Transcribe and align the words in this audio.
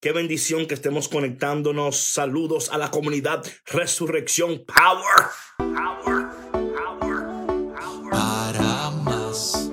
Qué 0.00 0.12
bendición 0.12 0.66
que 0.66 0.74
estemos 0.74 1.08
conectándonos. 1.08 1.96
Saludos 1.96 2.70
a 2.70 2.78
la 2.78 2.88
comunidad 2.88 3.44
Resurrección 3.66 4.64
Power. 4.64 5.26
Power. 5.56 6.28
Power. 6.52 8.08
Para 8.08 8.90
más. 8.90 9.72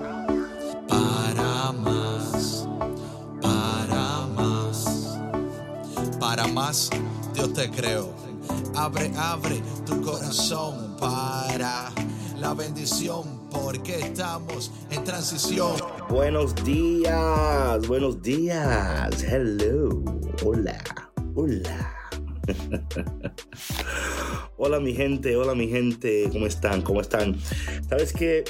Para 0.90 1.72
más. 1.74 2.68
Para 3.40 4.26
más. 4.34 5.20
Para 6.20 6.48
más. 6.48 6.90
Dios 7.36 7.54
te 7.54 7.70
creo. 7.70 8.12
Abre, 8.76 9.12
abre 9.18 9.62
tu 9.86 10.02
corazón 10.02 10.98
para 10.98 11.94
la 12.40 12.56
bendición 12.56 13.45
porque 13.64 14.00
estamos 14.00 14.72
en 14.92 15.04
transición. 15.04 15.76
Buenos 16.10 16.54
días, 16.64 17.88
buenos 17.88 18.22
días. 18.22 19.24
Hello. 19.24 20.04
Hola. 20.44 20.78
Hola. 21.36 21.96
hola 24.58 24.80
mi 24.80 24.94
gente, 24.94 25.36
hola 25.36 25.56
mi 25.56 25.68
gente, 25.68 26.30
¿cómo 26.32 26.46
están? 26.48 26.82
¿Cómo 26.82 27.02
están? 27.02 27.38
¿Sabes 27.90 28.14
qué? 28.14 28.44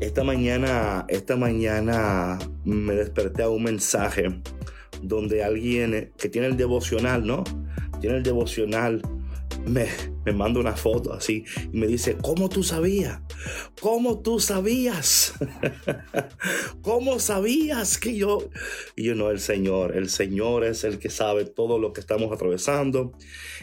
Esta 0.00 0.24
mañana, 0.24 1.04
esta 1.08 1.36
mañana 1.36 2.38
me 2.64 2.94
desperté 2.94 3.44
a 3.44 3.48
un 3.48 3.62
mensaje 3.62 4.40
donde 5.02 5.44
alguien 5.44 6.12
que 6.18 6.28
tiene 6.28 6.48
el 6.48 6.56
devocional, 6.56 7.26
¿no? 7.26 7.44
Tiene 8.00 8.16
el 8.16 8.22
devocional 8.22 9.02
me, 9.66 9.86
me 10.24 10.32
manda 10.32 10.60
una 10.60 10.76
foto 10.76 11.12
así 11.12 11.44
y 11.72 11.76
me 11.78 11.86
dice, 11.86 12.16
¿cómo 12.20 12.48
tú 12.48 12.62
sabías? 12.62 13.20
¿Cómo 13.80 14.20
tú 14.20 14.40
sabías? 14.40 15.34
¿Cómo 16.82 17.18
sabías 17.18 17.98
que 17.98 18.16
yo? 18.16 18.48
Y 18.96 19.04
yo 19.04 19.14
no, 19.14 19.30
el 19.30 19.40
Señor, 19.40 19.96
el 19.96 20.08
Señor 20.08 20.64
es 20.64 20.84
el 20.84 20.98
que 20.98 21.10
sabe 21.10 21.44
todo 21.44 21.78
lo 21.78 21.92
que 21.92 22.00
estamos 22.00 22.32
atravesando. 22.32 23.12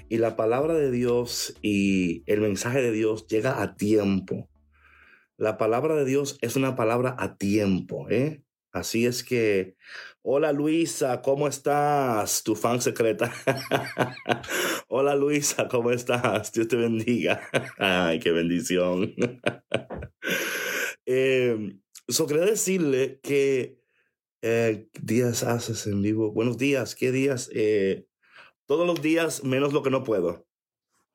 Y 0.09 0.17
la 0.17 0.35
palabra 0.35 0.73
de 0.73 0.91
Dios 0.91 1.55
y 1.61 2.23
el 2.25 2.41
mensaje 2.41 2.81
de 2.81 2.91
Dios 2.91 3.27
llega 3.27 3.61
a 3.61 3.75
tiempo. 3.75 4.49
La 5.37 5.57
palabra 5.57 5.95
de 5.95 6.05
Dios 6.05 6.37
es 6.41 6.55
una 6.55 6.75
palabra 6.75 7.15
a 7.19 7.37
tiempo, 7.37 8.09
¿eh? 8.09 8.41
Así 8.71 9.05
es 9.05 9.23
que, 9.23 9.75
hola 10.21 10.51
Luisa, 10.51 11.21
¿cómo 11.21 11.47
estás? 11.47 12.43
Tu 12.43 12.55
fan 12.55 12.81
secreta. 12.81 13.33
hola 14.87 15.15
Luisa, 15.15 15.67
¿cómo 15.67 15.91
estás? 15.91 16.51
Dios 16.51 16.67
te 16.67 16.75
bendiga. 16.75 17.41
Ay, 17.77 18.19
qué 18.19 18.31
bendición. 18.31 19.13
eh, 21.05 21.77
quería 22.27 22.45
decirle 22.45 23.19
que 23.23 23.79
eh, 24.41 24.89
días 25.01 25.43
haces 25.43 25.87
en 25.87 26.01
vivo. 26.01 26.31
Buenos 26.31 26.57
días, 26.57 26.95
¿qué 26.95 27.11
días? 27.11 27.49
Eh, 27.53 28.07
todos 28.65 28.85
los 28.85 29.01
días 29.01 29.43
menos 29.43 29.73
lo 29.73 29.81
que 29.83 29.91
no 29.91 30.03
puedo 30.03 30.46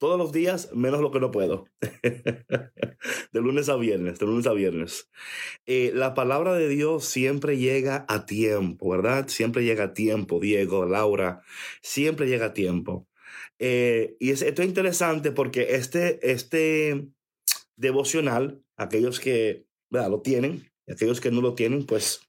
todos 0.03 0.19
los 0.19 0.33
días, 0.33 0.69
menos 0.75 1.00
lo 1.00 1.12
que 1.12 1.20
no 1.20 1.31
puedo. 1.31 1.69
de 1.81 3.41
lunes 3.41 3.69
a 3.69 3.77
viernes, 3.77 4.19
de 4.19 4.27
lunes 4.27 4.48
a 4.48 4.53
viernes. 4.53 5.08
Eh, 5.64 5.92
la 5.95 6.12
palabra 6.12 6.55
de 6.55 6.69
Dios 6.69 7.05
siempre 7.05 7.56
llega 7.56 8.05
a 8.08 8.27
tiempo, 8.27 8.91
¿verdad? 8.91 9.28
Siempre 9.28 9.64
llega 9.64 9.84
a 9.84 9.95
tiempo, 9.95 10.41
Diego, 10.41 10.86
Laura, 10.86 11.42
siempre 11.83 12.27
llega 12.27 12.47
a 12.47 12.53
tiempo. 12.53 13.06
Eh, 13.61 14.17
y 14.19 14.30
es, 14.30 14.42
esto 14.42 14.62
es 14.62 14.69
interesante 14.69 15.30
porque 15.30 15.77
este, 15.77 16.33
este 16.33 17.06
devocional, 17.77 18.61
aquellos 18.77 19.20
que 19.20 19.67
lo 19.89 20.20
tienen, 20.20 20.69
aquellos 20.89 21.20
que 21.20 21.30
no 21.30 21.41
lo 21.42 21.55
tienen, 21.55 21.86
pues 21.86 22.28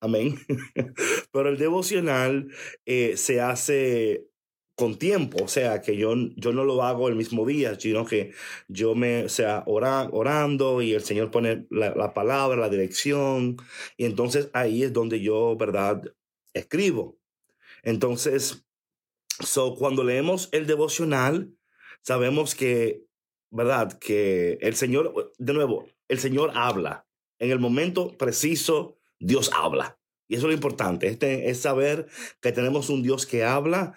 amén. 0.00 0.38
Pero 1.30 1.50
el 1.50 1.58
devocional 1.58 2.48
eh, 2.86 3.18
se 3.18 3.42
hace 3.42 4.31
con 4.74 4.96
tiempo, 4.96 5.44
o 5.44 5.48
sea, 5.48 5.82
que 5.82 5.96
yo, 5.96 6.14
yo 6.36 6.52
no 6.52 6.64
lo 6.64 6.82
hago 6.82 7.08
el 7.08 7.14
mismo 7.14 7.46
día, 7.46 7.78
sino 7.78 8.06
que 8.06 8.32
yo 8.68 8.94
me, 8.94 9.24
o 9.24 9.28
sea, 9.28 9.64
orando 9.66 10.80
y 10.80 10.94
el 10.94 11.02
Señor 11.02 11.30
pone 11.30 11.66
la, 11.70 12.14
palabra, 12.14 12.60
la 12.60 12.68
dirección, 12.70 13.56
y 13.96 14.06
entonces 14.06 14.48
ahí 14.54 14.82
es 14.82 14.92
donde 14.92 15.20
yo, 15.20 15.56
¿verdad?, 15.56 16.02
escribo. 16.54 17.18
Entonces, 17.82 18.64
so, 19.40 19.74
cuando 19.74 20.04
leemos 20.04 20.48
el 20.52 20.66
devocional, 20.66 21.54
sabemos 22.00 22.54
que, 22.54 23.04
¿verdad?, 23.50 23.98
que 23.98 24.58
el 24.62 24.74
Señor, 24.74 25.32
de 25.38 25.52
nuevo, 25.52 25.86
el 26.08 26.18
Señor 26.18 26.52
habla. 26.54 27.06
En 27.38 27.50
el 27.50 27.58
momento 27.58 28.16
preciso, 28.16 28.96
Dios 29.18 29.50
habla. 29.54 29.98
Y 30.28 30.36
eso 30.36 30.46
es 30.46 30.48
lo 30.48 30.54
importante, 30.54 31.08
este, 31.08 31.50
es 31.50 31.60
saber 31.60 32.06
que 32.40 32.52
tenemos 32.52 32.88
un 32.88 33.02
Dios 33.02 33.26
que 33.26 33.44
habla 33.44 33.94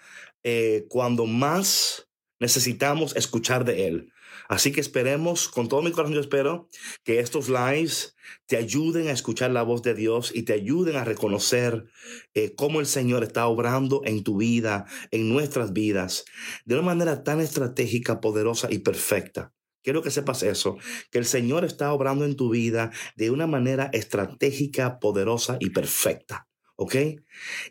eh, 0.48 0.86
cuando 0.88 1.26
más 1.26 2.08
necesitamos 2.38 3.16
escuchar 3.16 3.64
de 3.64 3.88
Él. 3.88 4.12
Así 4.48 4.70
que 4.70 4.80
esperemos, 4.80 5.48
con 5.48 5.66
todo 5.66 5.82
mi 5.82 5.90
corazón 5.90 6.14
yo 6.14 6.20
espero 6.20 6.68
que 7.02 7.18
estos 7.18 7.48
lives 7.48 8.14
te 8.46 8.56
ayuden 8.56 9.08
a 9.08 9.10
escuchar 9.10 9.50
la 9.50 9.64
voz 9.64 9.82
de 9.82 9.94
Dios 9.94 10.30
y 10.32 10.44
te 10.44 10.52
ayuden 10.52 10.94
a 10.94 11.04
reconocer 11.04 11.86
eh, 12.32 12.54
cómo 12.54 12.78
el 12.78 12.86
Señor 12.86 13.24
está 13.24 13.48
obrando 13.48 14.02
en 14.04 14.22
tu 14.22 14.36
vida, 14.36 14.86
en 15.10 15.28
nuestras 15.28 15.72
vidas, 15.72 16.24
de 16.64 16.76
una 16.76 16.84
manera 16.84 17.24
tan 17.24 17.40
estratégica, 17.40 18.20
poderosa 18.20 18.68
y 18.70 18.78
perfecta. 18.78 19.52
Quiero 19.82 20.00
que 20.00 20.12
sepas 20.12 20.44
eso, 20.44 20.76
que 21.10 21.18
el 21.18 21.26
Señor 21.26 21.64
está 21.64 21.92
obrando 21.92 22.24
en 22.24 22.36
tu 22.36 22.50
vida 22.50 22.92
de 23.16 23.32
una 23.32 23.48
manera 23.48 23.90
estratégica, 23.92 25.00
poderosa 25.00 25.56
y 25.58 25.70
perfecta. 25.70 26.46
¿Ok? 26.76 26.94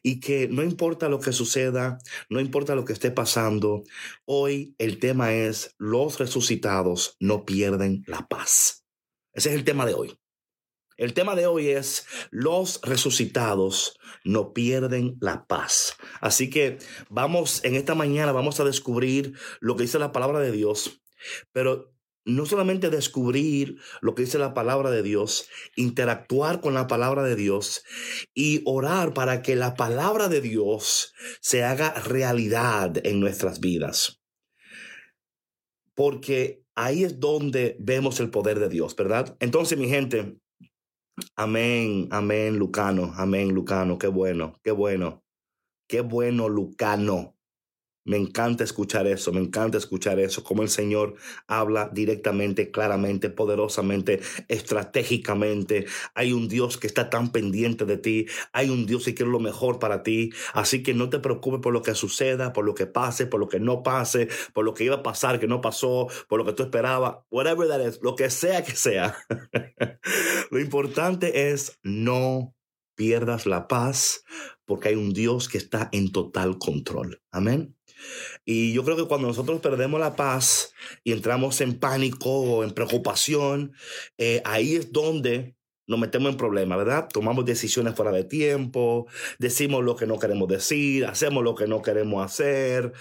Y 0.03 0.19
que 0.19 0.47
no 0.47 0.63
importa 0.63 1.09
lo 1.09 1.19
que 1.19 1.31
suceda, 1.31 1.99
no 2.29 2.39
importa 2.39 2.75
lo 2.75 2.85
que 2.85 2.93
esté 2.93 3.11
pasando, 3.11 3.83
hoy 4.25 4.75
el 4.77 4.99
tema 4.99 5.33
es 5.33 5.75
los 5.77 6.19
resucitados 6.19 7.15
no 7.19 7.45
pierden 7.45 8.03
la 8.07 8.27
paz. 8.27 8.85
Ese 9.33 9.49
es 9.49 9.55
el 9.55 9.63
tema 9.63 9.85
de 9.85 9.93
hoy. 9.93 10.19
El 10.97 11.13
tema 11.13 11.35
de 11.35 11.45
hoy 11.45 11.69
es 11.69 12.07
los 12.31 12.79
resucitados 12.81 13.99
no 14.23 14.53
pierden 14.53 15.17
la 15.19 15.45
paz. 15.45 15.97
Así 16.21 16.49
que 16.49 16.77
vamos, 17.09 17.63
en 17.65 17.75
esta 17.75 17.95
mañana 17.95 18.31
vamos 18.31 18.59
a 18.59 18.63
descubrir 18.63 19.37
lo 19.59 19.75
que 19.75 19.83
dice 19.83 19.99
la 19.99 20.13
palabra 20.13 20.39
de 20.39 20.53
Dios, 20.53 21.01
pero 21.51 21.94
no 22.25 22.45
solamente 22.45 22.89
descubrir 22.89 23.77
lo 24.01 24.15
que 24.15 24.23
dice 24.23 24.39
la 24.39 24.53
palabra 24.53 24.89
de 24.89 25.03
Dios, 25.03 25.47
interactuar 25.75 26.59
con 26.59 26.73
la 26.73 26.87
palabra 26.87 27.23
de 27.23 27.35
Dios 27.35 27.83
y 28.33 28.61
orar 28.65 29.13
para 29.13 29.41
que 29.41 29.55
la 29.55 29.75
palabra 29.75 30.27
de 30.27 30.41
Dios 30.41 31.13
se 31.39 31.63
haga 31.63 31.93
realidad 32.01 33.05
en 33.05 33.19
nuestras 33.19 33.59
vidas. 33.59 34.21
Porque 35.93 36.63
ahí 36.73 37.03
es 37.03 37.19
donde 37.19 37.77
vemos 37.79 38.19
el 38.19 38.31
poder 38.31 38.59
de 38.59 38.69
Dios, 38.69 38.95
¿verdad? 38.95 39.37
Entonces, 39.39 39.77
mi 39.77 39.87
gente, 39.87 40.37
amén, 41.35 42.07
amén, 42.11 42.57
Lucano, 42.57 43.13
amén, 43.15 43.53
Lucano, 43.53 43.97
qué 43.97 44.07
bueno, 44.07 44.59
qué 44.63 44.71
bueno, 44.71 45.23
qué 45.87 46.01
bueno, 46.01 46.49
Lucano. 46.49 47.34
Me 48.05 48.17
encanta 48.17 48.63
escuchar 48.63 49.07
eso, 49.07 49.33
me 49.33 49.41
encanta 49.41 49.79
escuchar 49.79 50.19
eso, 50.19 50.43
como 50.43 50.61
el 50.61 50.69
Señor 50.69 51.15
habla 51.47 51.89
directamente, 51.91 52.69
claramente, 52.69 53.31
poderosamente, 53.31 54.21
estratégicamente. 54.47 55.87
Hay 56.13 56.31
un 56.31 56.47
Dios 56.47 56.77
que 56.77 56.85
está 56.85 57.09
tan 57.09 57.31
pendiente 57.31 57.85
de 57.85 57.97
ti, 57.97 58.27
hay 58.53 58.69
un 58.69 58.85
Dios 58.85 59.05
que 59.05 59.15
quiere 59.15 59.31
lo 59.31 59.39
mejor 59.39 59.79
para 59.79 60.03
ti, 60.03 60.31
así 60.53 60.83
que 60.83 60.93
no 60.93 61.09
te 61.09 61.17
preocupes 61.17 61.61
por 61.61 61.73
lo 61.73 61.81
que 61.81 61.95
suceda, 61.95 62.53
por 62.53 62.63
lo 62.63 62.75
que 62.75 62.85
pase, 62.85 63.25
por 63.25 63.39
lo 63.39 63.49
que 63.49 63.59
no 63.59 63.81
pase, 63.81 64.29
por 64.53 64.65
lo 64.65 64.75
que 64.75 64.83
iba 64.83 64.97
a 64.97 65.03
pasar, 65.03 65.39
que 65.39 65.47
no 65.47 65.61
pasó, 65.61 66.07
por 66.29 66.37
lo 66.37 66.45
que 66.45 66.53
tú 66.53 66.61
esperabas, 66.61 67.17
whatever 67.31 67.67
that 67.67 67.87
is, 67.87 67.99
lo 68.03 68.15
que 68.15 68.29
sea 68.29 68.63
que 68.63 68.75
sea. 68.75 69.17
lo 70.51 70.59
importante 70.59 71.49
es 71.49 71.79
no 71.81 72.55
pierdas 72.93 73.47
la 73.47 73.67
paz 73.67 74.23
porque 74.65 74.89
hay 74.89 74.95
un 74.95 75.13
Dios 75.13 75.49
que 75.49 75.57
está 75.57 75.89
en 75.91 76.11
total 76.11 76.57
control. 76.57 77.21
Amén. 77.31 77.75
Y 78.45 78.73
yo 78.73 78.83
creo 78.83 78.97
que 78.97 79.05
cuando 79.05 79.27
nosotros 79.27 79.61
perdemos 79.61 79.99
la 79.99 80.15
paz 80.15 80.73
y 81.03 81.11
entramos 81.11 81.61
en 81.61 81.79
pánico 81.79 82.29
o 82.29 82.63
en 82.63 82.71
preocupación, 82.71 83.73
eh, 84.17 84.41
ahí 84.45 84.75
es 84.75 84.91
donde 84.91 85.54
nos 85.87 85.99
metemos 85.99 86.31
en 86.31 86.37
problemas, 86.37 86.77
¿verdad? 86.77 87.07
Tomamos 87.11 87.45
decisiones 87.45 87.95
fuera 87.95 88.11
de 88.11 88.23
tiempo, 88.23 89.07
decimos 89.39 89.83
lo 89.83 89.95
que 89.95 90.07
no 90.07 90.19
queremos 90.19 90.47
decir, 90.47 91.05
hacemos 91.05 91.43
lo 91.43 91.55
que 91.55 91.67
no 91.67 91.81
queremos 91.81 92.25
hacer 92.25 92.93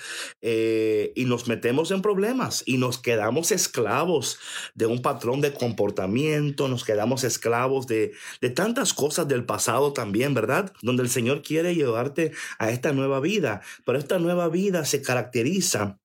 eh, 0.43 1.13
y 1.15 1.25
nos 1.25 1.49
metemos 1.49 1.91
en 1.91 2.03
problemas 2.03 2.63
y 2.67 2.79
nos 2.79 2.99
quedamos 2.99 3.53
esclavos 3.53 4.39
de 4.75 4.87
un 4.87 5.03
patrón 5.03 5.41
de 5.41 5.53
comportamiento, 5.53 6.69
nos 6.69 6.85
quedamos 6.85 7.25
esclavos 7.25 7.87
de, 7.87 8.13
de 8.41 8.51
tantas 8.51 8.93
cosas 8.93 9.29
del 9.29 9.45
pasado 9.45 9.93
también, 9.93 10.35
¿verdad? 10.35 10.73
Donde 10.83 11.03
el 11.03 11.09
Señor 11.09 11.43
quiere 11.43 11.75
llevarte 11.75 12.33
a 12.59 12.71
esta 12.71 12.93
nueva 12.93 13.21
vida, 13.21 13.63
pero 13.85 13.99
esta 13.99 14.19
nueva 14.19 14.49
vida 14.49 14.85
se 14.85 15.03
caracteriza 15.03 15.99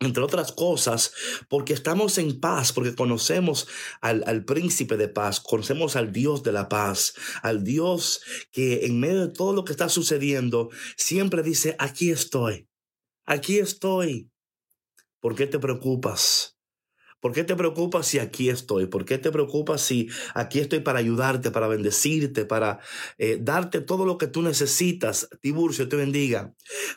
entre 0.00 0.22
otras 0.22 0.52
cosas, 0.52 1.12
porque 1.48 1.72
estamos 1.72 2.18
en 2.18 2.40
paz, 2.40 2.72
porque 2.72 2.94
conocemos 2.94 3.68
al, 4.00 4.24
al, 4.26 4.44
príncipe 4.44 4.96
de 4.96 5.08
paz, 5.08 5.40
conocemos 5.40 5.96
al 5.96 6.12
Dios 6.12 6.42
de 6.42 6.52
la 6.52 6.68
paz, 6.68 7.14
al 7.42 7.64
Dios 7.64 8.22
que 8.50 8.86
en 8.86 9.00
medio 9.00 9.26
de 9.26 9.32
todo 9.32 9.52
lo 9.52 9.64
que 9.64 9.72
está 9.72 9.88
sucediendo, 9.88 10.70
siempre 10.96 11.42
dice, 11.42 11.76
aquí 11.78 12.10
estoy, 12.10 12.68
aquí 13.24 13.58
estoy. 13.58 14.30
¿Por 15.20 15.36
qué 15.36 15.46
te 15.46 15.60
preocupas? 15.60 16.56
¿Por 17.22 17.32
qué 17.32 17.44
te 17.44 17.54
preocupas 17.54 18.08
si 18.08 18.18
aquí 18.18 18.48
estoy? 18.48 18.86
¿Por 18.86 19.04
qué 19.04 19.16
te 19.16 19.30
preocupas 19.30 19.80
si 19.80 20.08
aquí 20.34 20.58
estoy 20.58 20.80
para 20.80 20.98
ayudarte, 20.98 21.52
para 21.52 21.68
bendecirte, 21.68 22.44
para 22.44 22.80
eh, 23.16 23.38
darte 23.40 23.80
todo 23.80 24.04
lo 24.04 24.18
que 24.18 24.26
tú 24.26 24.42
necesitas? 24.42 25.28
Tiburcio, 25.40 25.88
te 25.88 25.94
bendiga. 25.94 26.52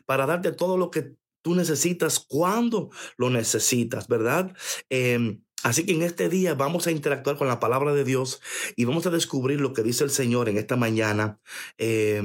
Para 0.07 0.25
darte 0.25 0.51
todo 0.51 0.79
lo 0.79 0.89
que 0.89 1.13
tú 1.45 1.53
necesitas 1.53 2.19
cuando 2.19 2.89
lo 3.17 3.29
necesitas, 3.29 4.07
¿verdad? 4.07 4.51
Eh, 4.89 5.37
Así 5.61 5.83
que 5.83 5.93
en 5.93 6.03
este 6.03 6.29
día 6.29 6.53
vamos 6.53 6.85
a 6.85 6.91
interactuar 6.91 7.37
con 7.37 7.47
la 7.47 7.59
palabra 7.59 7.91
de 7.91 8.03
Dios 8.03 8.39
y 8.75 8.85
vamos 8.85 9.07
a 9.07 9.09
descubrir 9.09 9.59
lo 9.59 9.73
que 9.73 9.81
dice 9.81 10.03
el 10.03 10.11
Señor 10.11 10.47
en 10.47 10.59
esta 10.59 10.75
mañana 10.75 11.39
eh, 11.79 12.21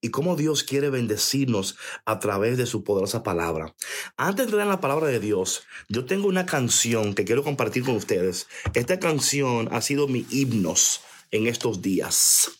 y 0.00 0.08
cómo 0.08 0.34
Dios 0.34 0.64
quiere 0.64 0.90
bendecirnos 0.90 1.76
a 2.04 2.18
través 2.18 2.58
de 2.58 2.66
su 2.66 2.82
poderosa 2.82 3.22
palabra. 3.22 3.76
Antes 4.16 4.38
de 4.38 4.42
entrar 4.44 4.62
en 4.62 4.70
la 4.70 4.80
palabra 4.80 5.06
de 5.06 5.20
Dios, 5.20 5.62
yo 5.88 6.04
tengo 6.04 6.26
una 6.26 6.46
canción 6.46 7.14
que 7.14 7.24
quiero 7.24 7.44
compartir 7.44 7.84
con 7.84 7.94
ustedes. 7.94 8.48
Esta 8.74 8.98
canción 8.98 9.68
ha 9.70 9.82
sido 9.82 10.08
mi 10.08 10.26
himnos 10.28 11.02
en 11.30 11.46
estos 11.46 11.82
días. 11.82 12.59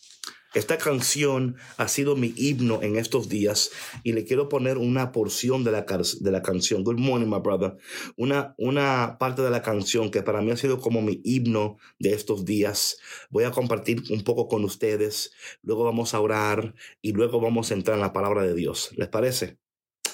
Esta 0.53 0.79
canción 0.79 1.57
ha 1.77 1.87
sido 1.87 2.17
mi 2.17 2.35
himno 2.37 2.83
en 2.83 2.97
estos 2.97 3.29
días 3.29 3.71
y 4.03 4.13
le 4.15 4.25
quiero 4.25 4.49
poner 4.49 4.79
una 4.79 5.13
porción 5.13 5.63
de 5.63 5.71
la, 5.71 5.83
de 5.83 6.31
la 6.31 6.43
canción. 6.43 6.83
Good 6.83 6.99
morning, 6.99 7.29
my 7.29 7.39
brother. 7.39 7.77
Una, 8.17 8.55
una 8.59 9.17
parte 9.21 9.43
de 9.43 9.51
la 9.51 9.63
canción 9.63 10.11
que 10.11 10.23
para 10.23 10.43
mí 10.43 10.51
ha 10.51 10.57
sido 10.57 10.81
como 10.81 11.03
mi 11.03 11.21
himno 11.23 11.77
de 12.01 12.15
estos 12.15 12.45
días. 12.45 12.99
Voy 13.31 13.45
a 13.45 13.53
compartir 13.53 14.03
un 14.11 14.25
poco 14.25 14.49
con 14.49 14.65
ustedes. 14.65 15.33
Luego 15.63 15.85
vamos 15.85 16.15
a 16.15 16.21
orar 16.21 16.75
y 17.01 17.13
luego 17.13 17.41
vamos 17.41 17.71
a 17.71 17.75
entrar 17.75 17.95
en 17.97 18.03
la 18.03 18.13
palabra 18.13 18.43
de 18.43 18.55
Dios. 18.55 18.91
¿Les 18.97 19.09
parece? 19.09 19.59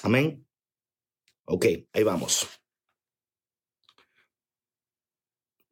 Amén. 0.03 0.45
Ok, 1.45 1.65
ahí 1.93 2.03
vamos. 2.03 2.56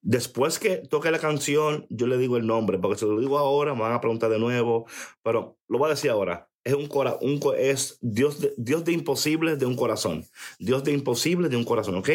Después 0.07 0.59
que 0.59 0.77
toque 0.77 1.09
la 1.09 1.17
canción, 1.17 1.87
yo 1.89 2.05
le 2.05 2.19
digo 2.19 2.37
el 2.37 2.45
nombre, 2.45 2.77
porque 2.77 2.99
si 2.99 3.05
lo 3.05 3.19
digo 3.19 3.39
ahora, 3.39 3.73
me 3.73 3.81
van 3.81 3.93
a 3.93 4.01
preguntar 4.01 4.29
de 4.29 4.37
nuevo, 4.37 4.85
pero 5.23 5.57
lo 5.67 5.79
voy 5.79 5.87
a 5.87 5.95
decir 5.95 6.11
ahora. 6.11 6.47
Es 6.63 6.75
un, 6.75 6.85
cora, 6.85 7.17
un 7.21 7.39
es 7.57 7.97
Dios 8.01 8.39
de, 8.39 8.53
Dios 8.55 8.85
de 8.85 8.91
imposibles 8.91 9.57
de 9.57 9.65
un 9.65 9.75
corazón. 9.75 10.23
Dios 10.59 10.83
de 10.83 10.91
imposibles 10.91 11.49
de 11.49 11.57
un 11.57 11.63
corazón, 11.63 11.95
¿ok? 11.95 12.09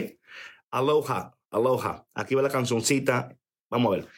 Aloha, 0.70 1.36
aloha. 1.50 2.06
Aquí 2.14 2.36
va 2.36 2.42
la 2.42 2.48
cancioncita. 2.48 3.36
Vamos 3.68 3.92
a 3.92 3.96
ver. 3.96 4.08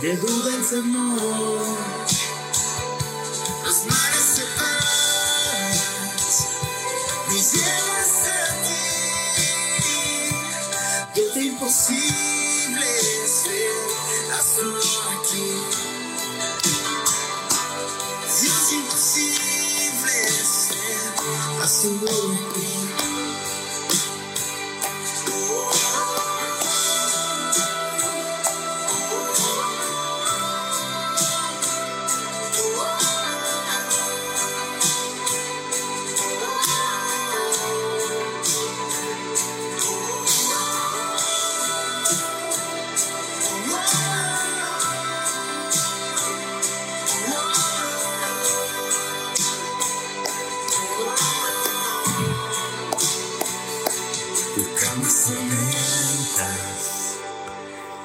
De 0.00 0.16
duda 0.16 0.50
y 0.50 0.62
temor. 0.62 1.60
Los 3.64 3.84
mares 3.84 4.24
se 4.34 4.44
van, 4.56 5.74
me 7.28 7.34
llevas 7.34 8.14
a 8.26 8.34
ti. 8.64 8.84
Dios 11.14 11.34
de 11.34 11.42
imposibles, 11.42 13.02
ven, 13.46 14.32
hazlo 14.32 14.80
aquí. 15.18 15.48
Dios 18.40 18.60
de 18.70 18.74
imposibles, 18.76 20.48
ven, 20.70 21.60
hazlo 21.62 22.10
aquí. 22.32 22.79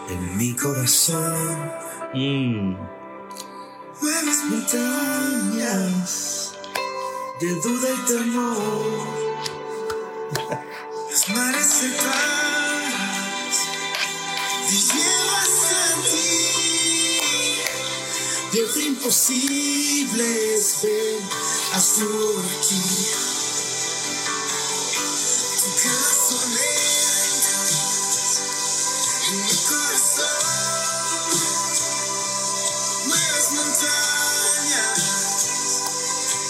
En 0.10 0.38
mi 0.38 0.54
corazón. 0.56 1.72
Mm. 2.14 2.76
Mueves 4.02 4.44
montañas 4.50 6.52
de 7.40 7.56
duda 7.56 7.90
y 7.90 7.98
temor. 8.06 9.08
Los 11.12 11.30
mares 11.30 11.66
se 11.66 11.88
van 11.90 12.92
y 14.70 14.76
llevas 14.76 15.72
a 15.72 15.74
ti. 16.04 16.28
Dios 18.52 18.76
de 18.76 18.84
imposibles, 18.86 20.80
ven, 20.84 21.20
hazlo 21.74 22.40
aquí. 22.40 22.84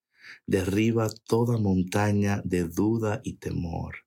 Derriba 0.45 1.09
toda 1.25 1.57
montaña 1.57 2.41
de 2.45 2.63
duda 2.63 3.19
y 3.23 3.33
temor. 3.33 4.05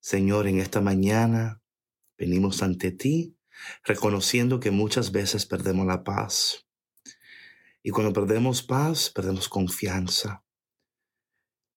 Señor, 0.00 0.46
en 0.46 0.60
esta 0.60 0.82
mañana 0.82 1.62
venimos 2.18 2.62
ante 2.62 2.92
ti 2.92 3.38
reconociendo 3.82 4.60
que 4.60 4.70
muchas 4.70 5.10
veces 5.10 5.46
perdemos 5.46 5.86
la 5.86 6.04
paz. 6.04 6.66
Y 7.82 7.90
cuando 7.90 8.12
perdemos 8.12 8.62
paz, 8.62 9.10
perdemos 9.10 9.48
confianza. 9.48 10.43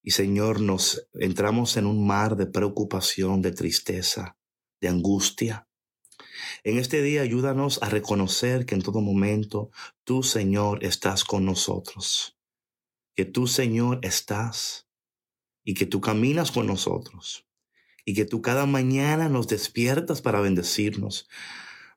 Y 0.04 0.12
Señor, 0.12 0.62
nos 0.62 1.08
entramos 1.14 1.78
en 1.78 1.86
un 1.86 2.06
mar 2.08 2.38
de 2.38 2.46
preocupación, 2.46 3.42
de 3.42 3.52
tristeza, 3.52 4.38
de 4.80 4.88
angustia. 4.88 5.68
En 6.64 6.78
este 6.78 7.02
día 7.02 7.22
ayúdanos 7.22 7.82
a 7.82 7.90
reconocer 7.90 8.66
que 8.66 8.76
en 8.76 8.82
todo 8.82 9.02
momento 9.02 9.72
tú, 10.04 10.24
Señor, 10.24 10.84
estás 10.84 11.24
con 11.24 11.46
nosotros. 11.46 12.38
Que 13.16 13.26
tú, 13.26 13.48
Señor, 13.48 14.00
estás 14.04 14.88
y 15.64 15.74
que 15.74 15.86
tú 15.86 16.00
caminas 16.02 16.52
con 16.52 16.68
nosotros. 16.68 17.46
Y 18.06 18.14
que 18.14 18.26
tú 18.26 18.42
cada 18.42 18.66
mañana 18.66 19.28
nos 19.28 19.48
despiertas 19.48 20.22
para 20.22 20.40
bendecirnos, 20.40 21.28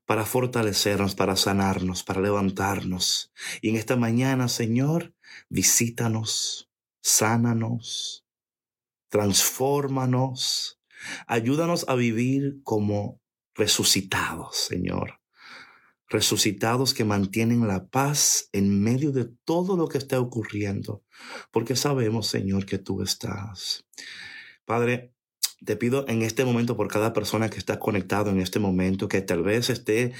para 0.06 0.24
fortalecernos, 0.24 1.14
para 1.14 1.36
sanarnos, 1.36 2.02
para 2.02 2.20
levantarnos. 2.20 3.32
Y 3.60 3.68
en 3.68 3.76
esta 3.76 3.94
mañana, 3.94 4.48
Señor, 4.48 5.14
visítanos, 5.48 6.69
sánanos, 7.02 8.24
transfórmanos, 9.08 10.80
ayúdanos 11.26 11.84
a 11.88 11.94
vivir 11.94 12.60
como 12.62 13.20
resucitados, 13.54 14.56
Señor. 14.56 15.20
Resucitados 16.08 16.92
que 16.92 17.04
mantienen 17.04 17.68
la 17.68 17.86
paz 17.86 18.48
en 18.52 18.82
medio 18.82 19.12
de 19.12 19.26
todo 19.44 19.76
lo 19.76 19.88
que 19.88 19.98
está 19.98 20.18
ocurriendo, 20.18 21.04
porque 21.52 21.76
sabemos, 21.76 22.26
Señor, 22.26 22.66
que 22.66 22.78
tú 22.78 23.02
estás. 23.02 23.86
Padre, 24.64 25.14
te 25.64 25.76
pido 25.76 26.06
en 26.08 26.22
este 26.22 26.44
momento 26.44 26.76
por 26.76 26.88
cada 26.88 27.12
persona 27.12 27.50
que 27.50 27.58
está 27.58 27.78
conectado 27.78 28.30
en 28.30 28.40
este 28.40 28.58
momento, 28.58 29.08
que 29.08 29.20
tal 29.20 29.42
vez 29.42 29.68
esté 29.68 30.12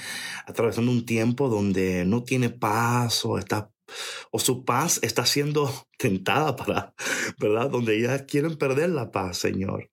atravesando 0.45 0.91
un 0.91 1.05
tiempo 1.05 1.49
donde 1.49 2.05
no 2.05 2.23
tiene 2.23 2.49
paz 2.49 3.25
o 3.25 3.37
está 3.37 3.70
o 4.31 4.39
su 4.39 4.65
paz 4.65 4.99
está 5.03 5.25
siendo 5.25 5.71
tentada 5.97 6.55
para, 6.55 6.93
¿verdad? 7.39 7.69
Donde 7.69 7.99
ya 8.01 8.25
quieren 8.25 8.57
perder 8.57 8.89
la 8.89 9.11
paz, 9.11 9.37
Señor. 9.37 9.91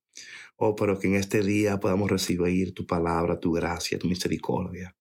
Oh, 0.57 0.75
pero 0.75 0.99
que 0.99 1.07
en 1.07 1.15
este 1.15 1.43
día 1.43 1.79
podamos 1.79 2.11
recibir 2.11 2.75
tu 2.75 2.85
palabra, 2.85 3.39
tu 3.39 3.53
gracia, 3.53 3.99
tu 3.99 4.09
misericordia. 4.09 4.97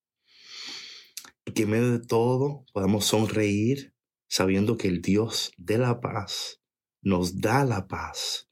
Y 1.46 1.51
que 1.54 1.63
en 1.63 1.70
medio 1.72 1.92
de 1.92 2.06
todo 2.06 2.66
podamos 2.74 3.06
sonreír 3.06 3.94
sabiendo 4.27 4.77
que 4.77 4.88
el 4.88 5.01
Dios 5.01 5.51
de 5.58 5.77
la 5.77 6.00
paz 6.00 6.62
nos 7.01 7.39
da 7.39 7.66
la 7.66 7.88
paz 7.88 8.50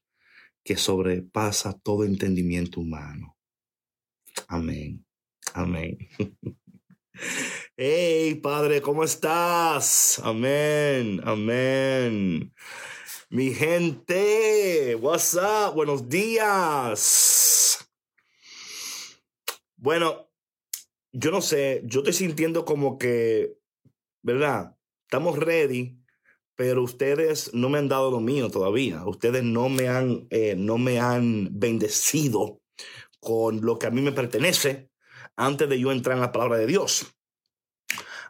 que 0.64 0.78
sobrepasa 0.78 1.78
todo 1.80 2.06
entendimiento 2.06 2.80
humano. 2.80 3.38
Amén. 4.48 5.06
Amén. 5.54 5.98
Hey, 7.78 8.36
Padre, 8.36 8.82
¿cómo 8.82 9.04
estás? 9.04 10.20
Amén. 10.24 11.22
Amén. 11.24 12.54
Mi 13.30 13.54
gente, 13.54 14.96
what's 14.96 15.34
up? 15.36 15.76
Buenos 15.76 16.10
días. 16.10 17.78
Bueno, 19.78 20.30
yo 21.14 21.32
no 21.32 21.42
sé, 21.42 21.84
yo 21.86 22.00
estoy 22.00 22.14
sintiendo 22.14 22.66
como 22.66 22.98
que, 22.98 23.58
¿verdad? 24.22 24.76
Estamos 25.04 25.40
ready, 25.40 25.98
pero 26.56 26.84
ustedes 26.84 27.54
no 27.54 27.70
me 27.70 27.78
han 27.78 27.88
dado 27.88 28.12
lo 28.12 28.20
mío 28.20 28.50
todavía. 28.50 29.06
Ustedes 29.06 29.44
no 29.44 29.70
me 29.70 29.88
han, 29.88 30.28
eh, 30.32 30.56
no 30.58 30.78
me 30.78 31.00
han 31.00 31.50
bendecido 31.52 32.62
con 33.22 33.62
lo 33.62 33.80
que 33.80 33.88
a 33.88 33.92
mí 33.92 34.02
me 34.02 34.12
pertenece 34.12 34.90
antes 35.36 35.70
de 35.70 35.80
yo 35.80 35.92
entrar 35.92 36.16
en 36.16 36.22
la 36.22 36.32
palabra 36.32 36.58
de 36.58 36.68
Dios. 36.68 37.16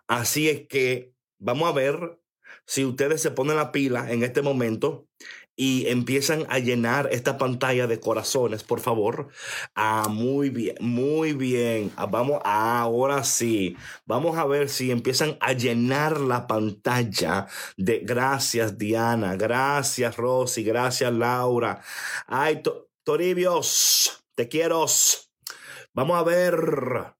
Así 0.07 0.49
es 0.49 0.67
que 0.67 1.13
vamos 1.39 1.69
a 1.69 1.73
ver 1.73 2.19
si 2.65 2.85
ustedes 2.85 3.21
se 3.21 3.31
ponen 3.31 3.57
la 3.57 3.71
pila 3.71 4.11
en 4.11 4.23
este 4.23 4.41
momento 4.41 5.07
y 5.55 5.87
empiezan 5.87 6.45
a 6.49 6.59
llenar 6.59 7.07
esta 7.11 7.37
pantalla 7.37 7.87
de 7.87 7.99
corazones, 7.99 8.63
por 8.63 8.81
favor. 8.81 9.29
Ah, 9.73 10.07
muy 10.09 10.49
bien, 10.49 10.75
muy 10.81 11.33
bien. 11.33 11.91
Ah, 11.95 12.07
vamos, 12.07 12.41
ahora 12.43 13.23
sí. 13.23 13.77
Vamos 14.05 14.37
a 14.37 14.45
ver 14.45 14.69
si 14.69 14.91
empiezan 14.91 15.37
a 15.39 15.53
llenar 15.53 16.19
la 16.19 16.47
pantalla 16.47 17.47
de 17.77 17.99
gracias, 17.99 18.77
Diana. 18.77 19.35
Gracias, 19.37 20.17
Rosy. 20.17 20.63
Gracias, 20.63 21.13
Laura. 21.13 21.81
Ay, 22.27 22.61
Toribios, 23.03 24.25
te 24.35 24.49
quiero. 24.49 24.85
Vamos 25.95 26.17
a 26.17 26.23
ver. 26.23 27.15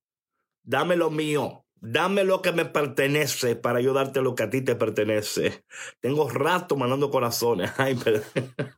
Dame 0.61 0.97
lo 0.97 1.09
mío. 1.09 1.65
Dame 1.75 2.25
lo 2.25 2.41
que 2.41 2.51
me 2.51 2.65
pertenece 2.65 3.55
para 3.55 3.79
yo 3.79 3.93
darte 3.93 4.21
lo 4.21 4.35
que 4.35 4.43
a 4.43 4.49
ti 4.49 4.61
te 4.61 4.75
pertenece. 4.75 5.63
Tengo 6.01 6.27
rato 6.29 6.75
mandando 6.75 7.09
corazones. 7.09 7.71
Ay, 7.77 7.97
pero... 8.03 8.21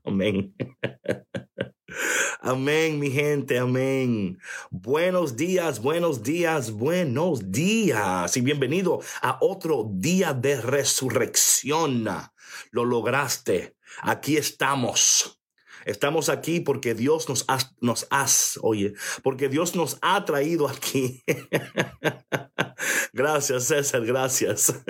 Amén. 0.03 0.55
Amén, 2.41 2.99
mi 2.99 3.09
gente, 3.09 3.57
amén. 3.57 4.37
Buenos 4.69 5.35
días, 5.35 5.81
buenos 5.81 6.21
días, 6.21 6.71
buenos 6.71 7.51
días 7.51 8.37
y 8.37 8.41
bienvenido 8.41 8.99
a 9.21 9.37
otro 9.41 9.89
día 9.89 10.33
de 10.33 10.61
resurrección. 10.61 12.05
Lo 12.71 12.85
lograste. 12.85 13.75
Aquí 14.03 14.37
estamos. 14.37 15.36
Estamos 15.87 16.27
aquí 16.27 16.59
porque 16.59 16.93
Dios 16.93 17.29
nos 17.29 17.45
ha, 17.47 17.59
nos 17.79 18.07
has, 18.09 18.59
oye, 18.61 18.93
porque 19.23 19.47
Dios 19.47 19.73
nos 19.73 19.97
ha 20.01 20.25
traído 20.25 20.67
aquí. 20.67 21.23
gracias, 23.13 23.67
César, 23.67 24.05
gracias. 24.05 24.83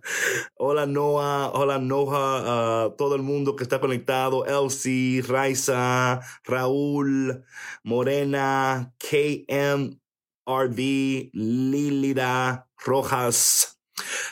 hola, 0.54 0.86
Noah, 0.86 1.50
hola, 1.52 1.80
Noah, 1.80 2.94
todo 2.96 3.16
el 3.16 3.22
mundo 3.22 3.56
que 3.56 3.64
está 3.64 3.80
conectado, 3.80 4.46
Elsie, 4.46 5.22
Raiza, 5.22 6.20
Raúl, 6.44 7.44
Morena, 7.82 8.94
KM, 8.98 9.98
RV, 10.46 11.30
Lilida, 11.32 12.68
Rojas, 12.78 13.73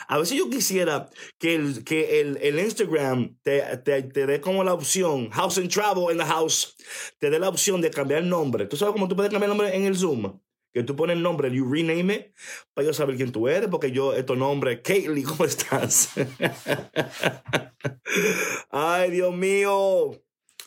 a 0.07 0.17
veces 0.17 0.37
yo 0.37 0.49
quisiera 0.49 1.09
que 1.39 1.55
el, 1.55 1.83
que 1.83 2.21
el, 2.21 2.37
el 2.41 2.59
Instagram 2.59 3.37
te, 3.43 3.61
te, 3.77 4.03
te, 4.03 4.25
dé 4.25 4.41
como 4.41 4.63
la 4.63 4.73
opción, 4.73 5.29
House 5.31 5.57
and 5.57 5.69
Travel 5.69 6.11
in 6.11 6.17
the 6.17 6.25
House, 6.25 6.75
te 7.19 7.29
dé 7.29 7.39
la 7.39 7.49
opción 7.49 7.81
de 7.81 7.89
cambiar 7.89 8.21
el 8.21 8.29
nombre. 8.29 8.65
¿Tú 8.65 8.77
sabes 8.77 8.93
cómo 8.93 9.07
tú 9.07 9.15
puedes 9.15 9.31
cambiar 9.31 9.51
el 9.51 9.57
nombre 9.57 9.75
en 9.75 9.85
el 9.85 9.95
Zoom? 9.95 10.39
Que 10.73 10.83
tú 10.83 10.95
pones 10.95 11.15
el 11.15 11.21
nombre, 11.21 11.51
you 11.51 11.71
rename 11.71 12.13
it, 12.13 12.35
para 12.73 12.87
yo 12.87 12.93
saber 12.93 13.15
quién 13.15 13.31
tú 13.31 13.47
eres, 13.47 13.69
porque 13.69 13.91
yo, 13.91 14.13
estos 14.13 14.37
nombres, 14.37 14.79
Kaylee, 14.83 15.23
¿cómo 15.23 15.45
estás? 15.45 16.09
Ay, 18.71 19.11
Dios 19.11 19.35
mío. 19.35 20.19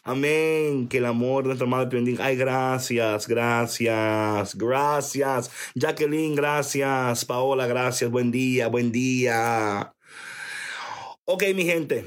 Amén. 0.07 0.87
Que 0.87 0.99
el 0.99 1.05
amor 1.05 1.43
de 1.43 1.49
nuestra 1.49 1.67
madre 1.67 1.91
te 1.91 1.97
bendiga. 1.97 2.25
Ay, 2.25 2.37
gracias, 2.37 3.27
gracias, 3.27 4.55
gracias. 4.55 5.51
Jacqueline, 5.75 6.37
gracias. 6.37 7.25
Paola, 7.25 7.67
gracias. 7.67 8.09
Buen 8.09 8.31
día, 8.31 8.69
buen 8.69 8.93
día. 8.93 9.93
Ok, 11.25 11.43
mi 11.57 11.65
gente. 11.65 12.07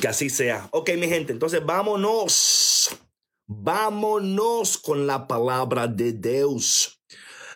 Que 0.00 0.08
así 0.08 0.30
sea. 0.30 0.66
Ok, 0.72 0.88
mi 0.96 1.08
gente. 1.08 1.34
Entonces, 1.34 1.62
vámonos. 1.62 2.98
Vámonos 3.46 4.78
con 4.78 5.06
la 5.06 5.28
palabra 5.28 5.86
de 5.88 6.14
Dios. 6.14 7.02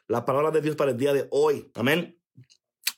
La 0.09 0.27
palabra 0.27 0.51
de 0.51 0.61
Dios 0.61 0.77
para 0.77 0.91
el 0.91 0.99
día 0.99 1.15
de 1.15 1.27
hoy. 1.31 1.71
Amén. 1.73 2.21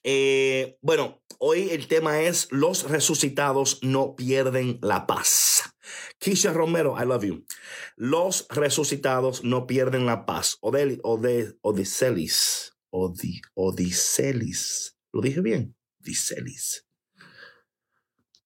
Eh, 0.03 0.79
bueno, 0.83 1.23
hoy 1.38 1.71
el 1.71 1.87
tema 1.87 2.23
es 2.23 2.49
los 2.50 2.91
resucitados 2.91 3.79
no 3.85 4.17
pierden 4.17 4.81
la 4.83 5.07
paz. 5.07 5.74
Keisha 6.19 6.53
Romero, 6.53 6.97
I 6.99 7.05
love 7.05 7.25
you. 7.25 7.45
Los 7.97 8.47
resucitados 8.50 9.45
no 9.45 9.67
pierden 9.67 10.07
la 10.07 10.26
paz. 10.26 10.59
Odeli, 10.61 10.99
Ode, 11.03 11.57
Odiselis. 11.62 12.76
Odi, 12.91 13.41
Odiselis. 13.55 14.97
¿Lo 15.12 15.21
dije 15.21 15.41
bien? 15.41 15.76
Odiselis. 16.00 16.87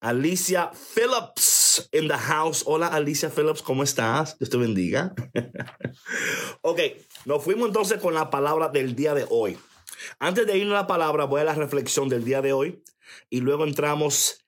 Alicia 0.00 0.70
Phillips 0.94 1.88
in 1.92 2.06
the 2.06 2.16
house. 2.16 2.62
Hola 2.64 2.86
Alicia 2.86 3.30
Phillips, 3.30 3.62
¿cómo 3.62 3.82
estás? 3.82 4.38
Dios 4.38 4.48
te 4.48 4.56
bendiga. 4.56 5.12
ok, 6.62 6.80
nos 7.24 7.42
fuimos 7.42 7.68
entonces 7.68 8.00
con 8.00 8.14
la 8.14 8.30
palabra 8.30 8.68
del 8.68 8.94
día 8.94 9.14
de 9.14 9.26
hoy. 9.28 9.58
Antes 10.20 10.46
de 10.46 10.56
irnos 10.56 10.74
a 10.74 10.82
la 10.82 10.86
palabra, 10.86 11.24
voy 11.24 11.40
a 11.40 11.44
la 11.44 11.54
reflexión 11.54 12.08
del 12.08 12.24
día 12.24 12.42
de 12.42 12.52
hoy 12.52 12.82
y 13.28 13.40
luego 13.40 13.64
entramos 13.64 14.47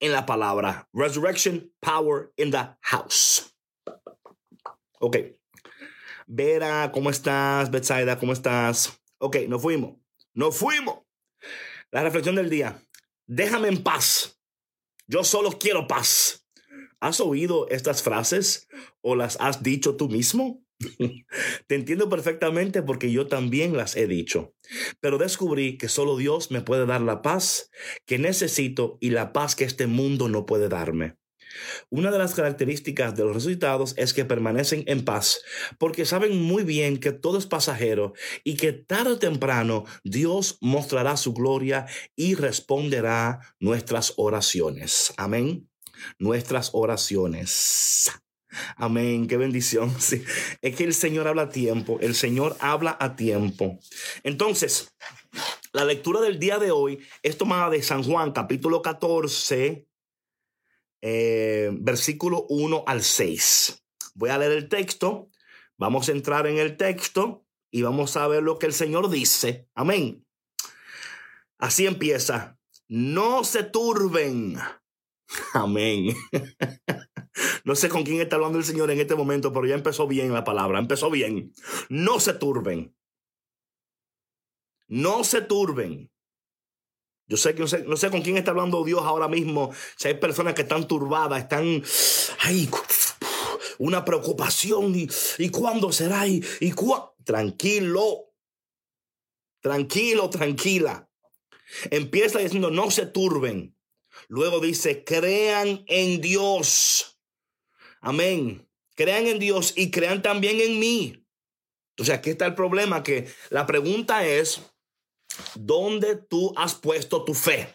en 0.00 0.12
la 0.12 0.26
palabra. 0.26 0.88
Resurrection 0.92 1.72
Power 1.80 2.32
in 2.36 2.50
the 2.50 2.68
House. 2.82 3.54
Ok. 5.00 5.16
Vera, 6.26 6.90
¿cómo 6.92 7.10
estás? 7.10 7.70
Betsaida, 7.70 8.18
¿cómo 8.18 8.32
estás? 8.32 9.00
Ok, 9.18 9.36
nos 9.48 9.62
fuimos. 9.62 9.96
Nos 10.34 10.56
fuimos. 10.56 11.00
La 11.90 12.02
reflexión 12.02 12.34
del 12.34 12.50
día. 12.50 12.82
Déjame 13.26 13.68
en 13.68 13.82
paz. 13.82 14.40
Yo 15.06 15.24
solo 15.24 15.52
quiero 15.58 15.86
paz. 15.86 16.46
¿Has 17.00 17.20
oído 17.20 17.68
estas 17.68 18.02
frases 18.02 18.68
o 19.02 19.14
las 19.14 19.36
has 19.40 19.62
dicho 19.62 19.96
tú 19.96 20.08
mismo? 20.08 20.65
Te 21.66 21.74
entiendo 21.74 22.08
perfectamente 22.08 22.82
porque 22.82 23.10
yo 23.10 23.26
también 23.26 23.76
las 23.76 23.96
he 23.96 24.06
dicho, 24.06 24.54
pero 25.00 25.18
descubrí 25.18 25.78
que 25.78 25.88
solo 25.88 26.16
Dios 26.16 26.50
me 26.50 26.60
puede 26.60 26.86
dar 26.86 27.00
la 27.00 27.22
paz 27.22 27.70
que 28.04 28.18
necesito 28.18 28.98
y 29.00 29.10
la 29.10 29.32
paz 29.32 29.56
que 29.56 29.64
este 29.64 29.86
mundo 29.86 30.28
no 30.28 30.46
puede 30.46 30.68
darme. 30.68 31.16
Una 31.88 32.10
de 32.10 32.18
las 32.18 32.34
características 32.34 33.16
de 33.16 33.24
los 33.24 33.34
resucitados 33.34 33.94
es 33.96 34.12
que 34.12 34.24
permanecen 34.24 34.84
en 34.86 35.04
paz, 35.04 35.40
porque 35.78 36.04
saben 36.04 36.40
muy 36.42 36.64
bien 36.64 36.98
que 36.98 37.12
todo 37.12 37.38
es 37.38 37.46
pasajero 37.46 38.12
y 38.44 38.56
que 38.56 38.72
tarde 38.72 39.12
o 39.12 39.18
temprano 39.18 39.84
Dios 40.04 40.58
mostrará 40.60 41.16
su 41.16 41.32
gloria 41.32 41.86
y 42.14 42.34
responderá 42.34 43.40
nuestras 43.58 44.12
oraciones. 44.16 45.14
Amén. 45.16 45.68
Nuestras 46.18 46.70
oraciones. 46.74 48.10
Amén, 48.76 49.26
qué 49.26 49.36
bendición. 49.36 49.94
Sí. 50.00 50.22
Es 50.62 50.76
que 50.76 50.84
el 50.84 50.94
Señor 50.94 51.28
habla 51.28 51.42
a 51.42 51.48
tiempo, 51.50 51.98
el 52.00 52.14
Señor 52.14 52.56
habla 52.60 52.96
a 53.00 53.16
tiempo. 53.16 53.78
Entonces, 54.22 54.94
la 55.72 55.84
lectura 55.84 56.20
del 56.20 56.38
día 56.38 56.58
de 56.58 56.70
hoy 56.70 57.00
es 57.22 57.36
tomada 57.36 57.70
de 57.70 57.82
San 57.82 58.02
Juan, 58.02 58.32
capítulo 58.32 58.82
14, 58.82 59.86
eh, 61.02 61.70
versículo 61.72 62.46
1 62.48 62.84
al 62.86 63.02
6. 63.02 63.82
Voy 64.14 64.30
a 64.30 64.38
leer 64.38 64.52
el 64.52 64.68
texto, 64.68 65.30
vamos 65.76 66.08
a 66.08 66.12
entrar 66.12 66.46
en 66.46 66.58
el 66.58 66.76
texto 66.76 67.44
y 67.70 67.82
vamos 67.82 68.16
a 68.16 68.26
ver 68.28 68.42
lo 68.42 68.58
que 68.58 68.66
el 68.66 68.72
Señor 68.72 69.10
dice. 69.10 69.68
Amén. 69.74 70.24
Así 71.58 71.86
empieza. 71.86 72.58
No 72.88 73.44
se 73.44 73.64
turben. 73.64 74.56
Amén. 75.54 76.14
No 77.64 77.74
sé 77.74 77.88
con 77.88 78.04
quién 78.04 78.20
está 78.20 78.36
hablando 78.36 78.58
el 78.58 78.64
Señor 78.64 78.90
en 78.90 79.00
este 79.00 79.14
momento, 79.14 79.52
pero 79.52 79.66
ya 79.66 79.74
empezó 79.74 80.06
bien 80.06 80.32
la 80.32 80.44
palabra, 80.44 80.78
empezó 80.78 81.10
bien. 81.10 81.52
No 81.88 82.20
se 82.20 82.34
turben. 82.34 82.96
No 84.88 85.24
se 85.24 85.42
turben. 85.42 86.10
Yo 87.28 87.36
sé 87.36 87.54
que 87.54 87.62
no 87.62 87.96
sé, 87.96 88.10
con 88.10 88.22
quién 88.22 88.36
está 88.36 88.52
hablando 88.52 88.84
Dios 88.84 89.02
ahora 89.02 89.26
mismo. 89.26 89.72
Si 89.96 90.08
hay 90.08 90.14
personas 90.14 90.54
que 90.54 90.62
están 90.62 90.86
turbadas, 90.86 91.42
están, 91.42 91.82
ay, 92.40 92.70
una 93.78 94.04
preocupación 94.04 94.94
y, 94.94 95.08
y 95.38 95.48
cuándo 95.50 95.90
será 95.92 96.26
y, 96.26 96.42
y 96.60 96.72
tranquilo, 97.24 98.32
tranquilo, 99.60 100.30
tranquila. 100.30 101.10
Empieza 101.90 102.38
diciendo 102.38 102.70
no 102.70 102.92
se 102.92 103.06
turben. 103.06 103.76
Luego 104.28 104.60
dice 104.60 105.04
crean 105.04 105.84
en 105.88 106.20
Dios. 106.20 107.15
Amén. 108.06 108.64
Crean 108.94 109.26
en 109.26 109.40
Dios 109.40 109.72
y 109.76 109.90
crean 109.90 110.22
también 110.22 110.60
en 110.60 110.78
mí. 110.78 111.26
Entonces 111.90 112.14
aquí 112.14 112.30
está 112.30 112.46
el 112.46 112.54
problema, 112.54 113.02
que 113.02 113.26
la 113.50 113.66
pregunta 113.66 114.24
es, 114.24 114.62
¿dónde 115.56 116.14
tú 116.14 116.54
has 116.56 116.76
puesto 116.76 117.24
tu 117.24 117.34
fe? 117.34 117.74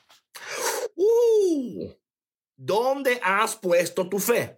Uh, 0.95 1.91
¿Dónde 2.55 3.19
has 3.21 3.57
puesto 3.57 4.07
tu 4.07 4.19
fe? 4.19 4.55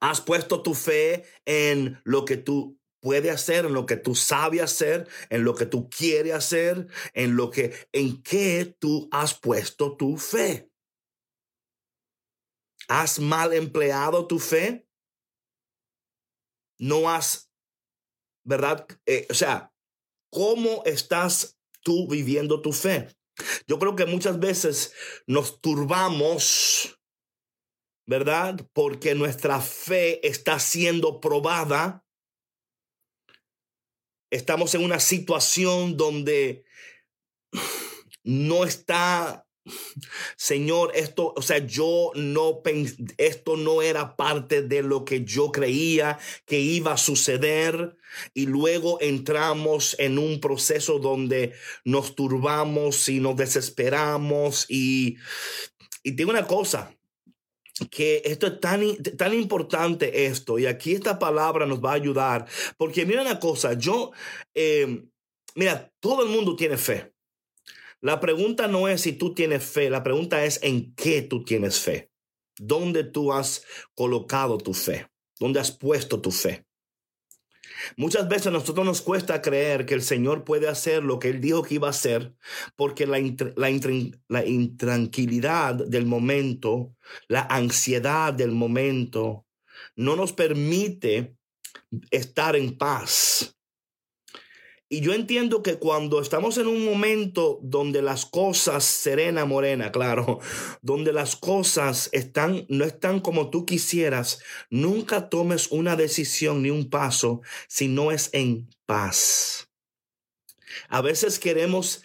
¿Has 0.00 0.20
puesto 0.20 0.62
tu 0.62 0.74
fe 0.74 1.24
en 1.44 2.00
lo 2.02 2.24
que 2.24 2.36
tú 2.36 2.80
puedes 3.00 3.32
hacer, 3.32 3.66
en 3.66 3.72
lo 3.72 3.86
que 3.86 3.96
tú 3.96 4.16
sabes 4.16 4.62
hacer, 4.62 5.06
en 5.30 5.44
lo 5.44 5.54
que 5.54 5.66
tú 5.66 5.88
quieres 5.88 6.34
hacer, 6.34 6.88
en 7.14 7.36
lo 7.36 7.52
que, 7.52 7.72
en 7.92 8.20
qué 8.24 8.74
tú 8.80 9.08
has 9.12 9.34
puesto 9.34 9.96
tu 9.96 10.16
fe? 10.16 10.71
¿Has 12.94 13.18
mal 13.18 13.54
empleado 13.54 14.26
tu 14.26 14.38
fe? 14.38 14.86
No 16.78 17.08
has, 17.08 17.50
¿verdad? 18.44 18.86
Eh, 19.06 19.26
o 19.30 19.34
sea, 19.34 19.72
¿cómo 20.30 20.82
estás 20.84 21.58
tú 21.80 22.06
viviendo 22.06 22.60
tu 22.60 22.70
fe? 22.70 23.08
Yo 23.66 23.78
creo 23.78 23.96
que 23.96 24.04
muchas 24.04 24.38
veces 24.38 24.92
nos 25.26 25.62
turbamos, 25.62 27.00
¿verdad? 28.06 28.60
Porque 28.74 29.14
nuestra 29.14 29.58
fe 29.62 30.26
está 30.28 30.58
siendo 30.58 31.18
probada. 31.18 32.04
Estamos 34.30 34.74
en 34.74 34.84
una 34.84 35.00
situación 35.00 35.96
donde 35.96 36.66
no 38.22 38.66
está 38.66 39.41
Señor, 40.36 40.92
esto, 40.94 41.32
o 41.36 41.42
sea, 41.42 41.58
yo 41.58 42.10
no 42.14 42.62
esto 43.18 43.56
no 43.56 43.82
era 43.82 44.16
parte 44.16 44.62
de 44.62 44.82
lo 44.82 45.04
que 45.04 45.24
yo 45.24 45.52
creía 45.52 46.18
que 46.46 46.60
iba 46.60 46.92
a 46.92 46.98
suceder. 46.98 47.96
Y 48.34 48.46
luego 48.46 48.98
entramos 49.00 49.96
en 49.98 50.18
un 50.18 50.40
proceso 50.40 50.98
donde 50.98 51.54
nos 51.84 52.14
turbamos 52.14 53.08
y 53.08 53.20
nos 53.20 53.36
desesperamos. 53.36 54.66
Y 54.68 55.16
y 56.02 56.12
tengo 56.12 56.30
una 56.30 56.46
cosa 56.46 56.96
que 57.90 58.22
esto 58.24 58.46
es 58.46 58.60
tan, 58.60 58.96
tan 59.16 59.34
importante 59.34 60.26
esto. 60.26 60.58
Y 60.58 60.66
aquí 60.66 60.92
esta 60.92 61.18
palabra 61.18 61.66
nos 61.66 61.82
va 61.82 61.92
a 61.92 61.94
ayudar. 61.94 62.46
Porque 62.76 63.06
mira 63.06 63.22
una 63.22 63.38
cosa, 63.38 63.74
yo, 63.74 64.12
eh, 64.54 65.04
mira, 65.54 65.92
todo 66.00 66.22
el 66.22 66.28
mundo 66.28 66.56
tiene 66.56 66.76
fe. 66.76 67.11
La 68.02 68.18
pregunta 68.18 68.66
no 68.66 68.88
es 68.88 69.02
si 69.02 69.12
tú 69.12 69.32
tienes 69.32 69.64
fe, 69.64 69.88
la 69.88 70.02
pregunta 70.02 70.44
es 70.44 70.60
en 70.64 70.92
qué 70.96 71.22
tú 71.22 71.44
tienes 71.44 71.78
fe. 71.78 72.10
¿Dónde 72.58 73.04
tú 73.04 73.32
has 73.32 73.64
colocado 73.94 74.58
tu 74.58 74.74
fe? 74.74 75.08
¿Dónde 75.38 75.60
has 75.60 75.70
puesto 75.70 76.20
tu 76.20 76.32
fe? 76.32 76.66
Muchas 77.96 78.28
veces 78.28 78.48
a 78.48 78.50
nosotros 78.50 78.84
nos 78.84 79.02
cuesta 79.02 79.40
creer 79.40 79.86
que 79.86 79.94
el 79.94 80.02
Señor 80.02 80.42
puede 80.42 80.68
hacer 80.68 81.04
lo 81.04 81.20
que 81.20 81.28
Él 81.28 81.40
dijo 81.40 81.62
que 81.62 81.76
iba 81.76 81.86
a 81.86 81.90
hacer, 81.90 82.34
porque 82.74 83.06
la, 83.06 83.20
la, 83.56 83.70
la 84.28 84.46
intranquilidad 84.46 85.74
del 85.74 86.06
momento, 86.06 86.96
la 87.28 87.42
ansiedad 87.42 88.32
del 88.32 88.50
momento, 88.50 89.46
no 89.94 90.16
nos 90.16 90.32
permite 90.32 91.36
estar 92.10 92.56
en 92.56 92.76
paz. 92.76 93.56
Y 94.92 95.00
yo 95.00 95.14
entiendo 95.14 95.62
que 95.62 95.78
cuando 95.78 96.20
estamos 96.20 96.58
en 96.58 96.66
un 96.66 96.84
momento 96.84 97.58
donde 97.62 98.02
las 98.02 98.26
cosas, 98.26 98.84
serena, 98.84 99.46
morena, 99.46 99.90
claro, 99.90 100.38
donde 100.82 101.14
las 101.14 101.34
cosas 101.34 102.10
están, 102.12 102.66
no 102.68 102.84
están 102.84 103.20
como 103.20 103.48
tú 103.48 103.64
quisieras, 103.64 104.40
nunca 104.68 105.30
tomes 105.30 105.68
una 105.72 105.96
decisión 105.96 106.60
ni 106.60 106.68
un 106.68 106.90
paso 106.90 107.40
si 107.68 107.88
no 107.88 108.12
es 108.12 108.28
en 108.34 108.68
paz. 108.84 109.70
A 110.90 111.00
veces 111.00 111.38
queremos 111.38 112.02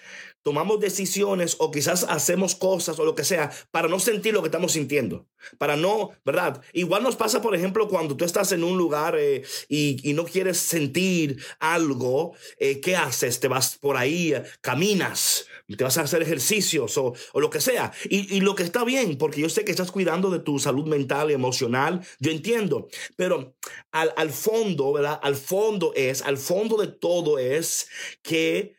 tomamos 0.47 0.79
decisiones 0.79 1.57
o 1.59 1.71
quizás 1.71 2.05
hacemos 2.07 2.55
cosas 2.55 2.97
o 2.99 3.03
lo 3.03 3.15
que 3.15 3.25
sea 3.25 3.51
para 3.69 3.89
no 3.89 3.99
sentir 3.99 4.33
lo 4.33 4.41
que 4.41 4.47
estamos 4.47 4.71
sintiendo, 4.71 5.27
para 5.57 5.75
no, 5.75 6.11
¿verdad? 6.23 6.61
Igual 6.71 7.03
nos 7.03 7.17
pasa, 7.17 7.41
por 7.41 7.53
ejemplo, 7.53 7.89
cuando 7.89 8.15
tú 8.15 8.23
estás 8.23 8.53
en 8.53 8.63
un 8.63 8.77
lugar 8.77 9.17
eh, 9.19 9.43
y, 9.67 10.13
no 10.13 10.23
quieres 10.23 10.57
sentir 10.57 11.43
algo, 11.59 12.33
eh, 12.59 12.79
¿qué 12.79 12.95
haces? 12.95 13.41
Te 13.41 13.49
vas 13.49 13.77
por 13.77 13.97
ahí, 13.97 14.33
caminas, 14.61 15.47
te 15.67 15.83
vas 15.83 15.97
a 15.97 16.03
hacer 16.03 16.21
ejercicios 16.21 16.97
o, 16.97 17.13
lo 17.33 17.49
que 17.49 17.59
sea. 17.59 17.91
Y, 18.09 18.39
lo 18.39 18.55
que 18.55 18.63
está 18.63 18.85
bien, 18.85 19.17
porque 19.17 19.41
yo 19.41 19.49
sé 19.49 19.65
que 19.65 19.71
estás 19.71 19.91
cuidando 19.91 20.29
de 20.29 20.39
tu 20.39 20.59
salud 20.59 20.87
mental 20.87 21.29
y 21.29 21.33
emocional, 21.33 22.07
yo 22.21 22.31
entiendo, 22.31 22.87
pero 23.17 23.53
al, 23.91 24.13
al 24.15 24.29
fondo, 24.29 24.93
¿verdad? 24.93 25.19
Al 25.21 25.35
fondo 25.35 25.91
es, 25.93 26.21
al 26.21 26.37
fondo 26.37 26.77
de 26.77 26.87
todo 26.87 27.37
es 27.37 27.89
que 28.23 28.77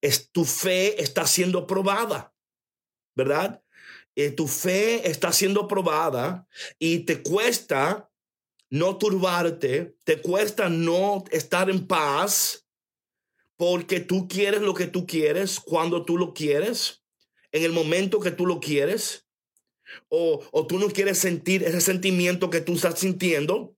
es, 0.00 0.30
tu 0.30 0.44
fe 0.44 1.02
está 1.02 1.26
siendo 1.26 1.66
probada, 1.66 2.34
¿verdad? 3.16 3.62
eh, 4.18 4.32
tu 4.32 4.48
fe 4.48 5.08
está 5.08 5.32
siendo 5.32 5.68
probada 5.68 6.48
y 6.80 7.04
te 7.04 7.22
cuesta 7.22 8.10
no 8.68 8.98
turbarte, 8.98 9.96
te 10.02 10.20
cuesta 10.20 10.68
no 10.68 11.22
estar 11.30 11.70
en 11.70 11.86
paz 11.86 12.66
porque 13.56 14.00
tú 14.00 14.26
quieres 14.26 14.60
lo 14.60 14.74
que 14.74 14.88
tú 14.88 15.06
quieres 15.06 15.60
cuando 15.60 16.04
tú 16.04 16.18
lo 16.18 16.34
quieres, 16.34 17.04
en 17.52 17.62
el 17.62 17.70
momento 17.70 18.18
que 18.18 18.32
tú 18.32 18.44
lo 18.44 18.58
quieres, 18.58 19.24
o, 20.08 20.44
o 20.50 20.66
tú 20.66 20.80
no 20.80 20.88
quieres 20.88 21.18
sentir 21.18 21.62
ese 21.62 21.80
sentimiento 21.80 22.50
que 22.50 22.60
tú 22.60 22.74
estás 22.74 22.98
sintiendo. 22.98 23.76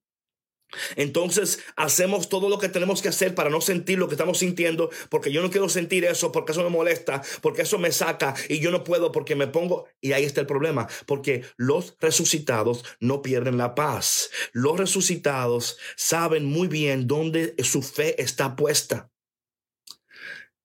Entonces 0.96 1.60
hacemos 1.76 2.28
todo 2.28 2.48
lo 2.48 2.58
que 2.58 2.68
tenemos 2.68 3.02
que 3.02 3.08
hacer 3.08 3.34
para 3.34 3.50
no 3.50 3.60
sentir 3.60 3.98
lo 3.98 4.08
que 4.08 4.14
estamos 4.14 4.38
sintiendo, 4.38 4.90
porque 5.08 5.32
yo 5.32 5.42
no 5.42 5.50
quiero 5.50 5.68
sentir 5.68 6.04
eso, 6.04 6.32
porque 6.32 6.52
eso 6.52 6.62
me 6.62 6.70
molesta, 6.70 7.22
porque 7.40 7.62
eso 7.62 7.78
me 7.78 7.92
saca 7.92 8.34
y 8.48 8.60
yo 8.60 8.70
no 8.70 8.84
puedo 8.84 9.12
porque 9.12 9.36
me 9.36 9.46
pongo... 9.46 9.86
Y 10.00 10.12
ahí 10.12 10.24
está 10.24 10.40
el 10.40 10.46
problema, 10.46 10.88
porque 11.06 11.44
los 11.56 11.96
resucitados 12.00 12.84
no 13.00 13.22
pierden 13.22 13.58
la 13.58 13.74
paz. 13.74 14.30
Los 14.52 14.78
resucitados 14.78 15.78
saben 15.96 16.44
muy 16.44 16.68
bien 16.68 17.06
dónde 17.06 17.54
su 17.62 17.82
fe 17.82 18.20
está 18.22 18.56
puesta. 18.56 19.10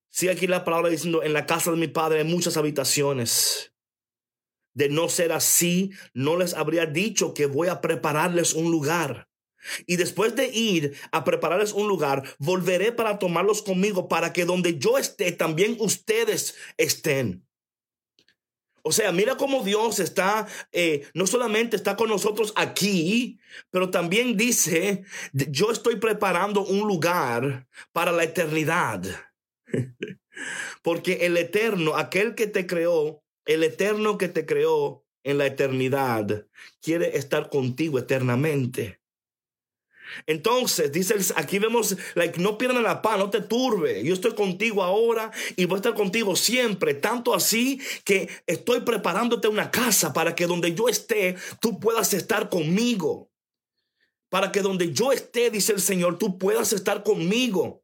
Sí, 0.09 0.29
aquí 0.29 0.47
la 0.47 0.63
palabra 0.63 0.89
diciendo, 0.89 1.23
en 1.23 1.33
la 1.33 1.45
casa 1.45 1.71
de 1.71 1.77
mi 1.77 1.89
padre 1.89 2.19
hay 2.19 2.23
muchas 2.23 2.55
habitaciones. 2.55 3.73
De 4.73 4.87
no 4.87 5.09
ser 5.09 5.33
así, 5.33 5.91
no 6.13 6.37
les 6.37 6.53
habría 6.53 6.85
dicho 6.85 7.33
que 7.33 7.47
voy 7.47 7.67
a 7.67 7.81
prepararles 7.81 8.53
un 8.53 8.71
lugar. 8.71 9.27
Y 9.85 9.95
después 9.95 10.35
de 10.35 10.47
ir 10.47 10.95
a 11.11 11.23
prepararles 11.23 11.73
un 11.73 11.87
lugar, 11.87 12.23
volveré 12.39 12.91
para 12.91 13.19
tomarlos 13.19 13.61
conmigo 13.61 14.07
para 14.07 14.33
que 14.33 14.45
donde 14.45 14.77
yo 14.77 14.97
esté, 14.97 15.31
también 15.31 15.77
ustedes 15.79 16.55
estén. 16.77 17.45
O 18.87 18.91
sea, 18.91 19.11
mira 19.11 19.35
cómo 19.35 19.63
Dios 19.63 19.97
está, 19.97 20.45
eh, 20.71 21.07
no 21.15 21.25
solamente 21.25 21.75
está 21.75 21.95
con 21.95 22.07
nosotros 22.07 22.53
aquí, 22.55 23.39
pero 23.71 23.89
también 23.89 24.37
dice, 24.37 25.03
yo 25.33 25.71
estoy 25.71 25.95
preparando 25.95 26.63
un 26.63 26.87
lugar 26.87 27.67
para 27.91 28.11
la 28.11 28.23
eternidad. 28.23 29.01
Porque 30.83 31.25
el 31.25 31.35
eterno, 31.37 31.95
aquel 31.95 32.35
que 32.35 32.45
te 32.45 32.67
creó, 32.67 33.23
el 33.45 33.63
eterno 33.63 34.19
que 34.19 34.27
te 34.27 34.45
creó 34.45 35.03
en 35.23 35.39
la 35.39 35.47
eternidad, 35.47 36.45
quiere 36.79 37.17
estar 37.17 37.49
contigo 37.49 37.97
eternamente. 37.97 39.01
Entonces, 40.25 40.91
dice, 40.91 41.15
aquí 41.35 41.59
vemos, 41.59 41.97
like, 42.15 42.39
no 42.39 42.57
pierdas 42.57 42.83
la 42.83 43.01
paz, 43.01 43.17
no 43.17 43.29
te 43.29 43.41
turbe. 43.41 44.03
Yo 44.03 44.13
estoy 44.13 44.33
contigo 44.35 44.83
ahora 44.83 45.31
y 45.55 45.65
voy 45.65 45.75
a 45.75 45.77
estar 45.77 45.93
contigo 45.93 46.35
siempre. 46.35 46.93
Tanto 46.93 47.33
así 47.33 47.79
que 48.03 48.29
estoy 48.47 48.81
preparándote 48.81 49.47
una 49.47 49.71
casa 49.71 50.13
para 50.13 50.35
que 50.35 50.47
donde 50.47 50.73
yo 50.73 50.87
esté, 50.87 51.35
tú 51.59 51.79
puedas 51.79 52.13
estar 52.13 52.49
conmigo. 52.49 53.29
Para 54.29 54.51
que 54.51 54.61
donde 54.61 54.91
yo 54.91 55.11
esté, 55.11 55.49
dice 55.49 55.73
el 55.73 55.81
Señor, 55.81 56.17
tú 56.17 56.37
puedas 56.37 56.73
estar 56.73 57.03
conmigo. 57.03 57.83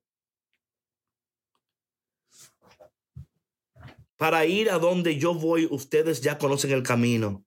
Para 4.17 4.45
ir 4.45 4.69
a 4.69 4.77
donde 4.77 5.17
yo 5.17 5.33
voy, 5.33 5.67
ustedes 5.71 6.21
ya 6.21 6.37
conocen 6.37 6.71
el 6.71 6.83
camino. 6.83 7.43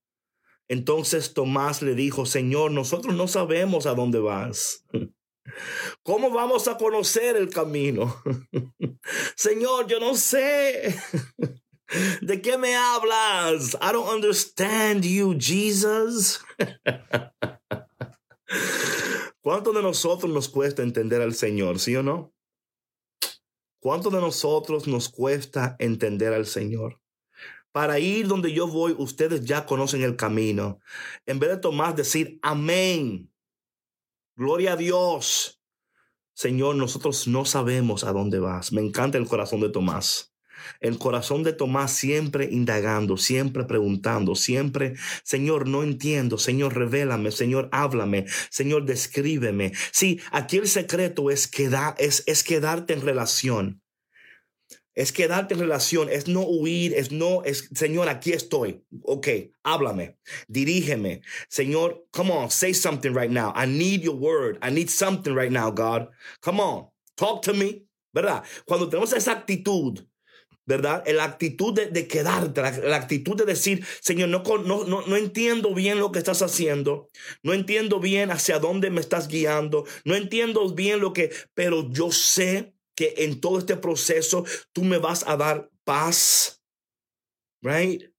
Entonces 0.68 1.34
Tomás 1.34 1.82
le 1.82 1.94
dijo, 1.94 2.26
Señor, 2.26 2.70
nosotros 2.70 3.14
no 3.14 3.28
sabemos 3.28 3.86
a 3.86 3.94
dónde 3.94 4.18
vas. 4.18 4.84
¿Cómo 6.02 6.30
vamos 6.30 6.68
a 6.68 6.76
conocer 6.76 7.36
el 7.36 7.50
camino? 7.50 8.16
Señor, 9.36 9.86
yo 9.86 10.00
no 10.00 10.14
sé. 10.14 10.94
¿De 12.22 12.40
qué 12.40 12.56
me 12.56 12.74
hablas? 12.74 13.74
I 13.74 13.92
don't 13.92 14.08
understand 14.08 15.04
you, 15.04 15.36
Jesus. 15.38 16.40
¿Cuánto 19.40 19.72
de 19.72 19.82
nosotros 19.82 20.32
nos 20.32 20.48
cuesta 20.48 20.82
entender 20.82 21.20
al 21.20 21.34
Señor, 21.34 21.78
sí 21.78 21.94
o 21.94 22.02
no? 22.02 22.32
¿Cuánto 23.80 24.08
de 24.08 24.20
nosotros 24.20 24.88
nos 24.88 25.10
cuesta 25.10 25.76
entender 25.78 26.32
al 26.32 26.46
Señor? 26.46 27.03
Para 27.74 27.98
ir 27.98 28.28
donde 28.28 28.52
yo 28.52 28.68
voy, 28.68 28.94
ustedes 28.96 29.44
ya 29.44 29.66
conocen 29.66 30.04
el 30.04 30.14
camino. 30.14 30.78
En 31.26 31.40
vez 31.40 31.50
de 31.50 31.56
Tomás 31.56 31.96
decir 31.96 32.38
amén, 32.40 33.32
gloria 34.36 34.74
a 34.74 34.76
Dios. 34.76 35.60
Señor, 36.34 36.76
nosotros 36.76 37.26
no 37.26 37.44
sabemos 37.44 38.04
a 38.04 38.12
dónde 38.12 38.38
vas. 38.38 38.72
Me 38.72 38.80
encanta 38.80 39.18
el 39.18 39.26
corazón 39.26 39.60
de 39.60 39.70
Tomás. 39.70 40.36
El 40.78 40.98
corazón 40.98 41.42
de 41.42 41.52
Tomás 41.52 41.90
siempre 41.90 42.48
indagando, 42.48 43.16
siempre 43.16 43.64
preguntando, 43.64 44.36
siempre, 44.36 44.94
Señor, 45.24 45.66
no 45.66 45.82
entiendo, 45.82 46.38
Señor, 46.38 46.76
revélame, 46.76 47.32
Señor, 47.32 47.68
háblame, 47.72 48.26
Señor, 48.50 48.84
descríbeme. 48.84 49.72
Sí, 49.90 50.20
aquí 50.30 50.58
el 50.58 50.68
secreto 50.68 51.28
es, 51.28 51.48
quedar, 51.48 51.96
es, 51.98 52.22
es 52.28 52.44
quedarte 52.44 52.92
en 52.94 53.00
relación. 53.00 53.83
Es 54.94 55.12
quedarte 55.12 55.54
en 55.54 55.60
relación, 55.60 56.08
es 56.08 56.28
no 56.28 56.42
huir, 56.42 56.94
es 56.94 57.10
no, 57.10 57.42
es, 57.42 57.68
Señor, 57.74 58.08
aquí 58.08 58.32
estoy. 58.32 58.84
Ok, 59.02 59.28
háblame, 59.62 60.18
dirígeme. 60.46 61.22
Señor, 61.48 62.06
come 62.12 62.30
on, 62.30 62.50
say 62.50 62.72
something 62.72 63.12
right 63.12 63.30
now. 63.30 63.52
I 63.56 63.66
need 63.66 64.02
your 64.02 64.16
word. 64.16 64.58
I 64.62 64.70
need 64.70 64.88
something 64.88 65.34
right 65.34 65.50
now, 65.50 65.70
God. 65.70 66.08
Come 66.40 66.60
on, 66.60 66.88
talk 67.16 67.42
to 67.42 67.54
me. 67.54 67.86
¿Verdad? 68.12 68.44
Cuando 68.64 68.88
tenemos 68.88 69.12
esa 69.12 69.32
actitud, 69.32 69.98
¿verdad? 70.66 71.04
La 71.06 71.24
actitud 71.24 71.74
de, 71.74 72.06
quedarte, 72.06 72.62
la, 72.62 72.96
actitud 72.96 73.36
de 73.36 73.44
decir, 73.44 73.84
Señor, 74.00 74.28
no, 74.28 74.42
no, 74.64 74.84
no, 74.84 75.06
no 75.06 75.16
entiendo 75.16 75.74
bien 75.74 75.98
lo 75.98 76.12
que 76.12 76.18
estás 76.18 76.40
haciendo, 76.42 77.10
no 77.42 77.52
entiendo 77.52 78.00
bien 78.00 78.30
hacia 78.30 78.58
dónde 78.58 78.90
me 78.90 79.00
estás 79.00 79.28
guiando, 79.28 79.84
no 80.04 80.14
entiendo 80.14 80.72
bien 80.72 81.00
lo 81.00 81.12
que, 81.12 81.32
pero 81.54 81.90
yo 81.90 82.10
sé 82.10 82.72
que 82.94 83.14
en 83.18 83.40
todo 83.40 83.58
este 83.58 83.76
proceso 83.76 84.44
tú 84.72 84.84
me 84.84 84.98
vas 84.98 85.24
a 85.26 85.36
dar 85.36 85.70
paz, 85.84 86.62
right? 87.62 88.10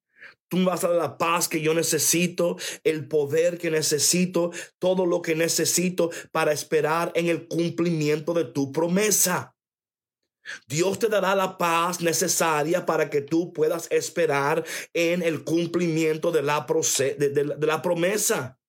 Tú 0.47 0.57
me 0.57 0.65
vas 0.65 0.83
a 0.83 0.89
dar 0.89 0.97
la 0.97 1.17
paz 1.17 1.47
que 1.47 1.61
yo 1.61 1.73
necesito, 1.73 2.57
el 2.83 3.07
poder 3.07 3.57
que 3.57 3.71
necesito, 3.71 4.51
todo 4.79 5.05
lo 5.05 5.21
que 5.21 5.35
necesito 5.35 6.11
para 6.31 6.51
esperar 6.51 7.11
en 7.15 7.27
el 7.27 7.47
cumplimiento 7.47 8.33
de 8.33 8.45
tu 8.45 8.71
promesa. 8.71 9.55
Dios 10.67 10.99
te 10.99 11.09
dará 11.09 11.35
la 11.35 11.57
paz 11.57 12.01
necesaria 12.01 12.85
para 12.85 13.09
que 13.09 13.21
tú 13.21 13.51
puedas 13.51 13.87
esperar 13.91 14.63
en 14.93 15.23
el 15.23 15.43
cumplimiento 15.43 16.31
de 16.31 16.43
la, 16.43 16.65
de 17.17 17.67
la 17.67 17.81
promesa. 17.81 18.59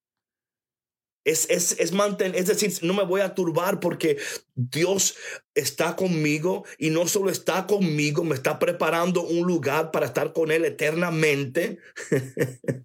Es, 1.26 1.50
es, 1.50 1.72
es, 1.80 1.92
es 1.92 2.46
decir, 2.46 2.72
no 2.82 2.94
me 2.94 3.02
voy 3.02 3.20
a 3.20 3.34
turbar 3.34 3.80
porque 3.80 4.16
Dios 4.54 5.16
está 5.56 5.96
conmigo 5.96 6.64
y 6.78 6.90
no 6.90 7.08
solo 7.08 7.30
está 7.30 7.66
conmigo, 7.66 8.22
me 8.22 8.36
está 8.36 8.60
preparando 8.60 9.22
un 9.24 9.44
lugar 9.44 9.90
para 9.90 10.06
estar 10.06 10.32
con 10.32 10.52
Él 10.52 10.64
eternamente. 10.64 11.80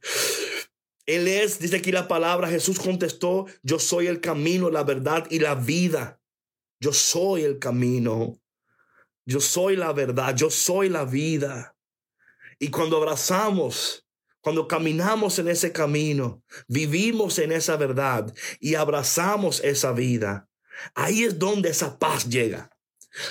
él 1.05 1.27
es, 1.27 1.59
dice 1.59 1.75
aquí 1.75 1.91
la 1.91 2.07
palabra, 2.07 2.49
Jesús 2.49 2.79
contestó, 2.79 3.45
yo 3.61 3.77
soy 3.77 4.07
el 4.07 4.21
camino, 4.21 4.71
la 4.71 4.83
verdad 4.83 5.27
y 5.29 5.37
la 5.37 5.53
vida. 5.53 6.19
Yo 6.79 6.93
soy 6.93 7.43
el 7.43 7.59
camino. 7.59 8.41
Yo 9.23 9.39
soy 9.39 9.75
la 9.75 9.93
verdad, 9.93 10.35
yo 10.35 10.49
soy 10.49 10.89
la 10.89 11.05
vida. 11.05 11.75
Y 12.57 12.71
cuando 12.71 12.97
abrazamos 12.97 14.07
cuando 14.41 14.67
caminamos 14.67 15.39
en 15.39 15.47
ese 15.47 15.71
camino, 15.71 16.43
vivimos 16.67 17.39
en 17.39 17.51
esa 17.51 17.77
verdad 17.77 18.33
y 18.59 18.75
abrazamos 18.75 19.61
esa 19.63 19.91
vida, 19.91 20.49
ahí 20.95 21.23
es 21.23 21.39
donde 21.39 21.69
esa 21.69 21.99
paz 21.99 22.27
llega. 22.27 22.71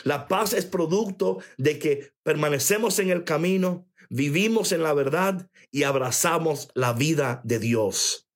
La 0.05 0.29
paz 0.29 0.53
es 0.53 0.67
producto 0.67 1.39
de 1.57 1.79
que 1.79 2.13
permanecemos 2.23 2.99
en 2.99 3.11
el 3.11 3.25
camino, 3.25 3.89
vivimos 4.09 4.73
en 4.73 4.83
la 4.83 4.93
verdad 4.93 5.51
y 5.71 5.83
abrazamos 5.83 6.69
la 6.75 6.93
vida 6.93 7.41
de 7.45 7.59
Dios. 7.59 8.29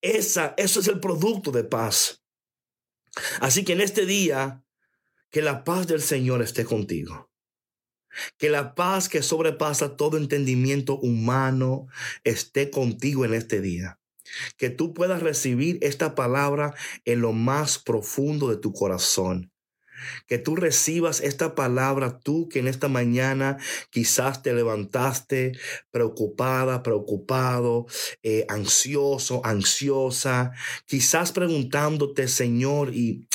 Esa, 0.00 0.54
eso 0.56 0.80
es 0.80 0.88
el 0.88 1.00
producto 1.00 1.52
de 1.52 1.64
paz. 1.64 2.24
Así 3.40 3.64
que 3.64 3.74
en 3.74 3.80
este 3.80 4.06
día, 4.06 4.64
que 5.30 5.42
la 5.42 5.64
paz 5.64 5.86
del 5.86 6.00
Señor 6.00 6.42
esté 6.42 6.64
contigo. 6.64 7.27
Que 8.36 8.50
la 8.50 8.74
paz 8.74 9.08
que 9.08 9.22
sobrepasa 9.22 9.96
todo 9.96 10.16
entendimiento 10.16 10.98
humano 10.98 11.86
esté 12.24 12.70
contigo 12.70 13.24
en 13.24 13.34
este 13.34 13.60
día. 13.60 13.98
Que 14.56 14.70
tú 14.70 14.94
puedas 14.94 15.22
recibir 15.22 15.78
esta 15.82 16.14
palabra 16.14 16.74
en 17.04 17.20
lo 17.20 17.32
más 17.32 17.78
profundo 17.78 18.48
de 18.48 18.56
tu 18.56 18.72
corazón. 18.72 19.52
Que 20.26 20.38
tú 20.38 20.56
recibas 20.56 21.20
esta 21.20 21.54
palabra, 21.54 22.20
tú 22.20 22.48
que 22.48 22.60
en 22.60 22.68
esta 22.68 22.88
mañana 22.88 23.58
quizás 23.90 24.42
te 24.42 24.54
levantaste 24.54 25.52
preocupada, 25.90 26.82
preocupado, 26.82 27.86
eh, 28.22 28.44
ansioso, 28.48 29.44
ansiosa, 29.44 30.52
quizás 30.86 31.32
preguntándote, 31.32 32.28
Señor, 32.28 32.94
¿y 32.94 33.26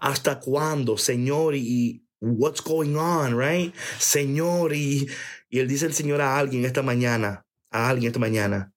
hasta 0.00 0.40
cuándo, 0.40 0.96
Señor? 0.96 1.54
Y, 1.54 2.07
what's 2.20 2.60
going 2.60 2.96
on, 2.96 3.36
right? 3.36 3.74
Señor, 3.98 4.72
y, 4.74 5.08
y 5.48 5.58
él 5.58 5.68
dice 5.68 5.86
el 5.86 5.94
Señor 5.94 6.20
a 6.20 6.38
alguien 6.38 6.64
esta 6.64 6.82
mañana, 6.82 7.46
a 7.70 7.88
alguien 7.88 8.08
esta 8.08 8.20
mañana, 8.20 8.72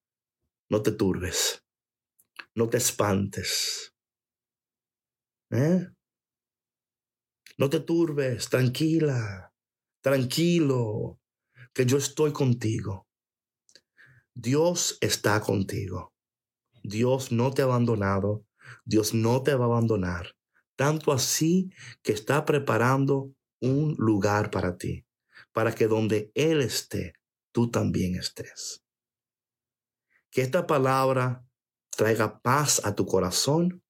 no 0.69 0.81
te 0.81 0.91
turbes, 0.91 1.63
no 2.55 2.69
te 2.69 2.77
espantes. 2.77 3.93
¿Eh? 5.51 5.87
No 7.57 7.69
te 7.69 7.79
turbes, 7.81 8.49
tranquila, 8.49 9.53
tranquilo, 10.01 11.19
que 11.73 11.85
yo 11.85 11.97
estoy 11.97 12.31
contigo. 12.31 13.07
Dios 14.33 14.97
está 15.01 15.41
contigo. 15.41 16.13
Dios 16.83 17.31
no 17.31 17.51
te 17.51 17.61
ha 17.61 17.65
abandonado. 17.65 18.45
Dios 18.85 19.13
no 19.13 19.43
te 19.43 19.53
va 19.55 19.65
a 19.65 19.67
abandonar. 19.67 20.35
Tanto 20.81 21.11
así 21.11 21.69
que 22.01 22.11
está 22.11 22.43
preparando 22.43 23.35
un 23.59 23.93
lugar 23.99 24.49
para 24.49 24.77
ti, 24.77 25.05
para 25.53 25.75
que 25.75 25.85
donde 25.85 26.31
Él 26.33 26.59
esté, 26.59 27.13
tú 27.51 27.69
también 27.69 28.15
estés. 28.15 28.83
Que 30.31 30.41
esta 30.41 30.65
palabra 30.65 31.45
traiga 31.95 32.41
paz 32.41 32.81
a 32.83 32.95
tu 32.95 33.05
corazón 33.05 33.83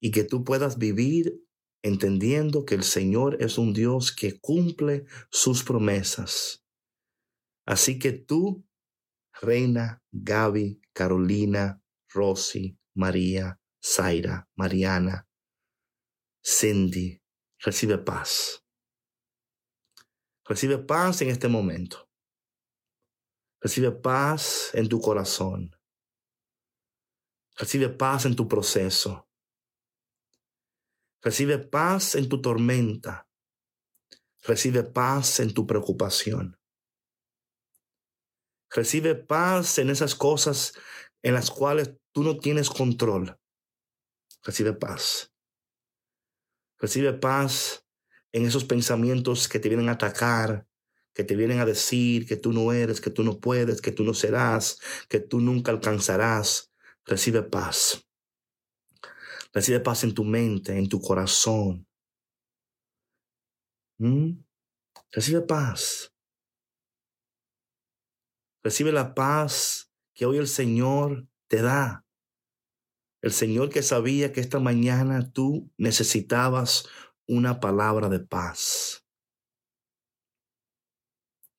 y 0.00 0.10
que 0.10 0.24
tú 0.24 0.42
puedas 0.42 0.76
vivir 0.76 1.40
entendiendo 1.82 2.64
que 2.64 2.74
el 2.74 2.82
Señor 2.82 3.40
es 3.40 3.56
un 3.56 3.72
Dios 3.72 4.10
que 4.10 4.40
cumple 4.40 5.04
sus 5.30 5.62
promesas. 5.62 6.64
Así 7.64 8.00
que 8.00 8.10
tú, 8.10 8.66
Reina, 9.40 10.02
Gaby, 10.10 10.80
Carolina, 10.92 11.80
Rosy, 12.12 12.76
María, 12.92 13.60
Zaira, 13.80 14.48
Mariana, 14.56 15.25
Cindy, 16.48 17.20
recibe 17.58 17.98
paz. 17.98 18.64
Recibe 20.44 20.78
paz 20.78 21.20
en 21.22 21.30
este 21.30 21.48
momento. 21.48 22.08
Recibe 23.60 23.90
paz 23.90 24.70
en 24.72 24.88
tu 24.88 25.00
corazón. 25.00 25.74
Recibe 27.56 27.88
paz 27.88 28.26
en 28.26 28.36
tu 28.36 28.46
proceso. 28.46 29.28
Recibe 31.20 31.58
paz 31.58 32.14
en 32.14 32.28
tu 32.28 32.40
tormenta. 32.40 33.28
Recibe 34.44 34.84
paz 34.84 35.40
en 35.40 35.52
tu 35.52 35.66
preocupación. 35.66 36.60
Recibe 38.70 39.16
paz 39.16 39.78
en 39.78 39.90
esas 39.90 40.14
cosas 40.14 40.74
en 41.22 41.34
las 41.34 41.50
cuales 41.50 41.96
tú 42.12 42.22
no 42.22 42.38
tienes 42.38 42.70
control. 42.70 43.36
Recibe 44.44 44.72
paz. 44.74 45.32
Recibe 46.78 47.12
paz 47.14 47.86
en 48.32 48.44
esos 48.44 48.64
pensamientos 48.64 49.48
que 49.48 49.58
te 49.58 49.68
vienen 49.68 49.88
a 49.88 49.92
atacar, 49.92 50.66
que 51.14 51.24
te 51.24 51.34
vienen 51.36 51.60
a 51.60 51.64
decir 51.64 52.26
que 52.26 52.36
tú 52.36 52.52
no 52.52 52.72
eres, 52.72 53.00
que 53.00 53.10
tú 53.10 53.24
no 53.24 53.40
puedes, 53.40 53.80
que 53.80 53.92
tú 53.92 54.04
no 54.04 54.12
serás, 54.12 54.78
que 55.08 55.20
tú 55.20 55.40
nunca 55.40 55.72
alcanzarás. 55.72 56.72
Recibe 57.04 57.42
paz. 57.42 58.06
Recibe 59.52 59.80
paz 59.80 60.04
en 60.04 60.12
tu 60.12 60.24
mente, 60.24 60.76
en 60.76 60.88
tu 60.88 61.00
corazón. 61.00 61.86
¿Mm? 63.98 64.32
Recibe 65.12 65.40
paz. 65.40 66.12
Recibe 68.62 68.92
la 68.92 69.14
paz 69.14 69.90
que 70.12 70.26
hoy 70.26 70.38
el 70.38 70.48
Señor 70.48 71.26
te 71.48 71.62
da. 71.62 72.05
El 73.26 73.32
Señor 73.32 73.70
que 73.70 73.82
sabía 73.82 74.32
que 74.32 74.40
esta 74.40 74.60
mañana 74.60 75.32
tú 75.32 75.68
necesitabas 75.76 76.86
una 77.26 77.58
palabra 77.58 78.08
de 78.08 78.20
paz. 78.20 79.04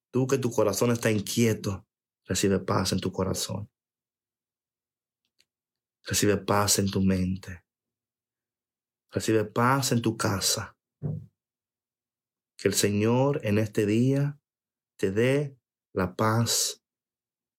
Tú 0.09 0.27
que 0.27 0.37
tu 0.37 0.49
corazón 0.49 0.91
está 0.91 1.11
inquieto, 1.11 1.85
recibe 2.23 2.59
paz 2.59 2.93
en 2.93 3.01
tu 3.01 3.11
corazón. 3.11 3.69
Recibe 6.05 6.37
paz 6.37 6.79
en 6.79 6.89
tu 6.89 7.01
mente. 7.01 7.65
Recibe 9.11 9.43
paz 9.43 9.91
en 9.91 10.01
tu 10.01 10.15
casa. 10.15 10.77
Que 12.55 12.69
el 12.69 12.75
Señor 12.75 13.41
en 13.43 13.57
este 13.57 13.85
día 13.85 14.39
te 14.95 15.11
dé 15.11 15.59
la 15.91 16.15
paz 16.15 16.81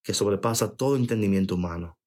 que 0.02 0.14
sobrepasa 0.14 0.74
todo 0.74 0.96
entendimiento 0.96 1.56
humano. 1.56 1.97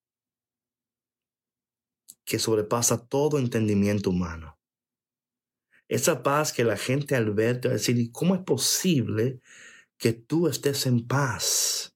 Que 2.31 2.39
sobrepasa 2.39 3.09
todo 3.09 3.39
entendimiento 3.39 4.09
humano. 4.09 4.57
Esa 5.89 6.23
paz 6.23 6.53
que 6.53 6.63
la 6.63 6.77
gente 6.77 7.17
al 7.17 7.33
verte 7.33 7.67
va 7.67 7.73
a 7.73 7.77
decir, 7.77 8.09
¿cómo 8.13 8.35
es 8.35 8.41
posible 8.43 9.41
que 9.97 10.13
tú 10.13 10.47
estés 10.47 10.85
en 10.85 11.05
paz? 11.05 11.93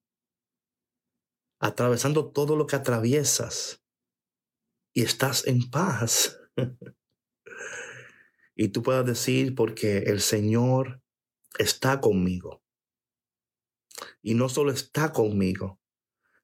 Atravesando 1.62 2.34
todo 2.34 2.58
lo 2.58 2.68
que 2.68 2.76
atraviesas 2.76 3.82
y 4.94 5.04
estás 5.04 5.48
en 5.48 5.70
paz. 5.70 6.38
y 8.58 8.68
tú 8.68 8.84
puedas 8.84 9.06
decir, 9.06 9.56
porque 9.56 10.00
el 10.00 10.20
Señor 10.20 11.02
está 11.58 12.02
conmigo. 12.02 12.62
Y 14.22 14.34
no 14.34 14.50
solo 14.50 14.74
está 14.74 15.14
conmigo, 15.14 15.80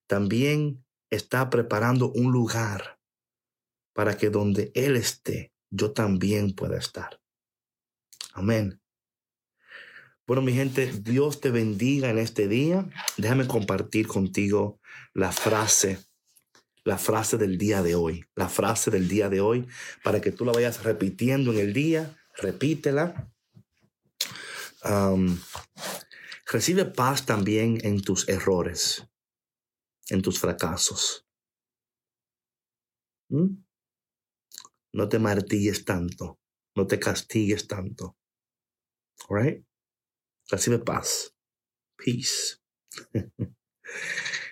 también 0.07 0.85
está 1.09 1.49
preparando 1.49 2.09
un 2.13 2.31
lugar 2.31 3.00
para 3.93 4.17
que 4.17 4.29
donde 4.29 4.71
Él 4.75 4.95
esté, 4.95 5.53
yo 5.69 5.91
también 5.91 6.53
pueda 6.53 6.77
estar. 6.77 7.19
Amén. 8.33 8.81
Bueno, 10.27 10.41
mi 10.43 10.53
gente, 10.53 10.91
Dios 11.01 11.41
te 11.41 11.51
bendiga 11.51 12.09
en 12.09 12.17
este 12.17 12.47
día. 12.47 12.87
Déjame 13.17 13.47
compartir 13.47 14.07
contigo 14.07 14.79
la 15.13 15.31
frase, 15.31 15.99
la 16.83 16.97
frase 16.97 17.37
del 17.37 17.57
día 17.57 17.81
de 17.81 17.95
hoy, 17.95 18.25
la 18.35 18.47
frase 18.47 18.91
del 18.91 19.09
día 19.09 19.27
de 19.29 19.41
hoy, 19.41 19.67
para 20.03 20.21
que 20.21 20.31
tú 20.31 20.45
la 20.45 20.53
vayas 20.53 20.83
repitiendo 20.83 21.51
en 21.51 21.59
el 21.59 21.73
día. 21.73 22.17
Repítela. 22.37 23.29
recibe 26.45 26.85
paz 26.85 27.25
también 27.25 27.79
en 27.83 28.01
tus 28.01 28.29
errores, 28.29 29.05
en 30.09 30.21
tus 30.21 30.39
fracasos. 30.39 31.25
¿Mm? 33.29 33.63
No 34.93 35.07
te 35.07 35.19
martilles 35.19 35.85
tanto, 35.85 36.39
no 36.75 36.87
te 36.87 36.99
castigues 36.99 37.67
tanto. 37.67 38.17
Right? 39.29 39.65
Recibe 40.49 40.79
paz. 40.79 41.33
Peace. 41.97 42.57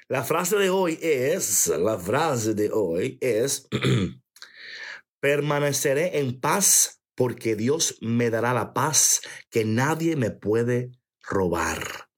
la 0.07 0.23
frase 0.23 0.57
de 0.57 0.69
hoy 0.69 0.97
es, 1.01 1.67
la 1.67 1.97
frase 1.97 2.53
de 2.53 2.69
hoy 2.71 3.17
es, 3.21 3.67
permaneceré 5.19 6.19
en 6.19 6.39
paz 6.39 7.01
porque 7.15 7.55
Dios 7.55 7.97
me 8.01 8.29
dará 8.29 8.53
la 8.53 8.73
paz 8.73 9.21
que 9.49 9.65
nadie 9.65 10.15
me 10.15 10.31
puede 10.31 10.91
robar. 11.21 12.09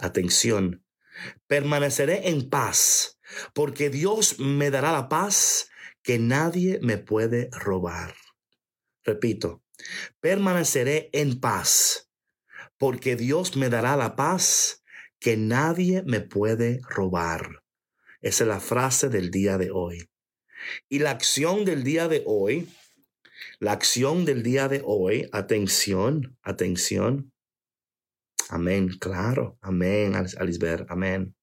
Atención, 0.00 0.84
permaneceré 1.46 2.28
en 2.28 2.50
paz 2.50 3.20
porque 3.54 3.88
Dios 3.88 4.40
me 4.40 4.70
dará 4.70 4.90
la 4.90 5.08
paz 5.08 5.68
que 6.02 6.18
nadie 6.18 6.78
me 6.82 6.98
puede 6.98 7.48
robar. 7.52 8.14
Repito, 9.04 9.62
Permaneceré 10.20 11.10
en 11.12 11.40
paz, 11.40 12.10
porque 12.78 13.16
Dios 13.16 13.56
me 13.56 13.68
dará 13.68 13.96
la 13.96 14.16
paz 14.16 14.84
que 15.18 15.36
nadie 15.36 16.02
me 16.04 16.20
puede 16.20 16.80
robar. 16.88 17.62
Esa 18.20 18.44
es 18.44 18.48
la 18.48 18.60
frase 18.60 19.08
del 19.08 19.30
día 19.30 19.58
de 19.58 19.70
hoy. 19.70 20.08
Y 20.88 21.00
la 21.00 21.10
acción 21.10 21.64
del 21.64 21.82
día 21.82 22.08
de 22.08 22.22
hoy, 22.26 22.68
la 23.58 23.72
acción 23.72 24.24
del 24.24 24.42
día 24.42 24.68
de 24.68 24.82
hoy, 24.84 25.28
atención, 25.32 26.36
atención. 26.42 27.32
Amén, 28.48 28.88
claro, 29.00 29.58
amén, 29.60 30.14
Alisber, 30.14 30.86
amén. 30.88 31.34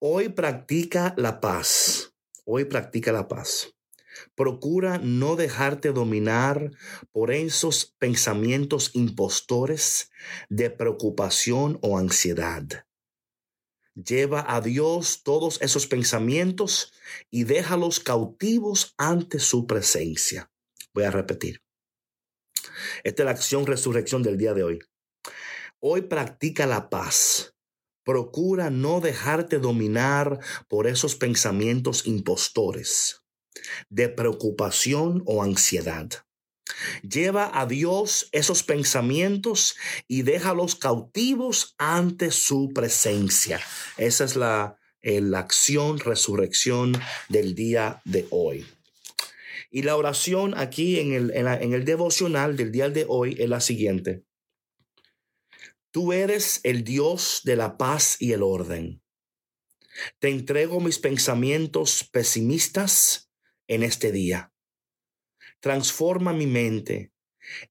Hoy 0.00 0.28
practica 0.28 1.12
la 1.16 1.40
paz, 1.40 2.14
hoy 2.44 2.66
practica 2.66 3.10
la 3.10 3.26
paz. 3.26 3.74
Procura 4.36 4.98
no 4.98 5.34
dejarte 5.34 5.90
dominar 5.90 6.70
por 7.10 7.32
esos 7.32 7.96
pensamientos 7.98 8.92
impostores 8.94 10.12
de 10.48 10.70
preocupación 10.70 11.80
o 11.82 11.98
ansiedad. 11.98 12.86
Lleva 13.96 14.44
a 14.46 14.60
Dios 14.60 15.24
todos 15.24 15.60
esos 15.62 15.88
pensamientos 15.88 16.92
y 17.28 17.42
déjalos 17.42 17.98
cautivos 17.98 18.94
ante 18.98 19.40
su 19.40 19.66
presencia. 19.66 20.48
Voy 20.94 21.02
a 21.02 21.10
repetir. 21.10 21.60
Esta 23.02 23.22
es 23.22 23.24
la 23.24 23.32
acción 23.32 23.66
resurrección 23.66 24.22
del 24.22 24.38
día 24.38 24.54
de 24.54 24.62
hoy. 24.62 24.78
Hoy 25.80 26.02
practica 26.02 26.68
la 26.68 26.88
paz. 26.88 27.57
Procura 28.08 28.70
no 28.70 29.02
dejarte 29.02 29.58
dominar 29.58 30.40
por 30.66 30.86
esos 30.86 31.14
pensamientos 31.14 32.06
impostores 32.06 33.20
de 33.90 34.08
preocupación 34.08 35.22
o 35.26 35.42
ansiedad. 35.42 36.08
Lleva 37.02 37.50
a 37.52 37.66
Dios 37.66 38.30
esos 38.32 38.62
pensamientos 38.62 39.76
y 40.06 40.22
déjalos 40.22 40.74
cautivos 40.74 41.74
ante 41.76 42.30
su 42.30 42.70
presencia. 42.74 43.60
Esa 43.98 44.24
es 44.24 44.36
la, 44.36 44.78
eh, 45.02 45.20
la 45.20 45.40
acción, 45.40 45.98
resurrección 45.98 46.98
del 47.28 47.54
día 47.54 48.00
de 48.06 48.26
hoy. 48.30 48.66
Y 49.70 49.82
la 49.82 49.96
oración 49.96 50.54
aquí 50.56 50.98
en 50.98 51.12
el, 51.12 51.30
en 51.32 51.74
el 51.74 51.84
devocional 51.84 52.56
del 52.56 52.72
día 52.72 52.88
de 52.88 53.04
hoy 53.06 53.36
es 53.38 53.50
la 53.50 53.60
siguiente. 53.60 54.24
Tú 55.90 56.12
eres 56.12 56.60
el 56.64 56.84
Dios 56.84 57.40
de 57.44 57.56
la 57.56 57.78
paz 57.78 58.16
y 58.20 58.32
el 58.32 58.42
orden. 58.42 59.02
Te 60.18 60.28
entrego 60.28 60.80
mis 60.80 60.98
pensamientos 60.98 62.08
pesimistas 62.12 63.30
en 63.66 63.82
este 63.82 64.12
día. 64.12 64.52
Transforma 65.60 66.32
mi 66.32 66.46
mente 66.46 67.12